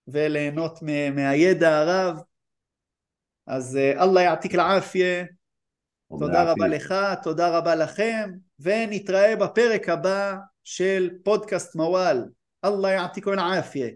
וליהנות 0.07 0.79
מהידע 1.15 1.77
הרב. 1.77 2.17
אז 3.47 3.77
אה, 3.77 4.03
אללה 4.03 4.21
יעתיק 4.21 4.53
לעפיה, 4.53 5.25
תודה 6.19 6.51
רבה 6.51 6.67
לך, 6.67 6.95
תודה 7.23 7.57
רבה 7.57 7.75
לכם, 7.75 8.31
ונתראה 8.59 9.35
בפרק 9.35 9.89
הבא 9.89 10.35
של 10.63 11.09
פודקאסט 11.23 11.75
מוואל. 11.75 12.25
אללה 12.65 12.91
יעתיק 12.91 13.27
לעפיה. 13.27 13.87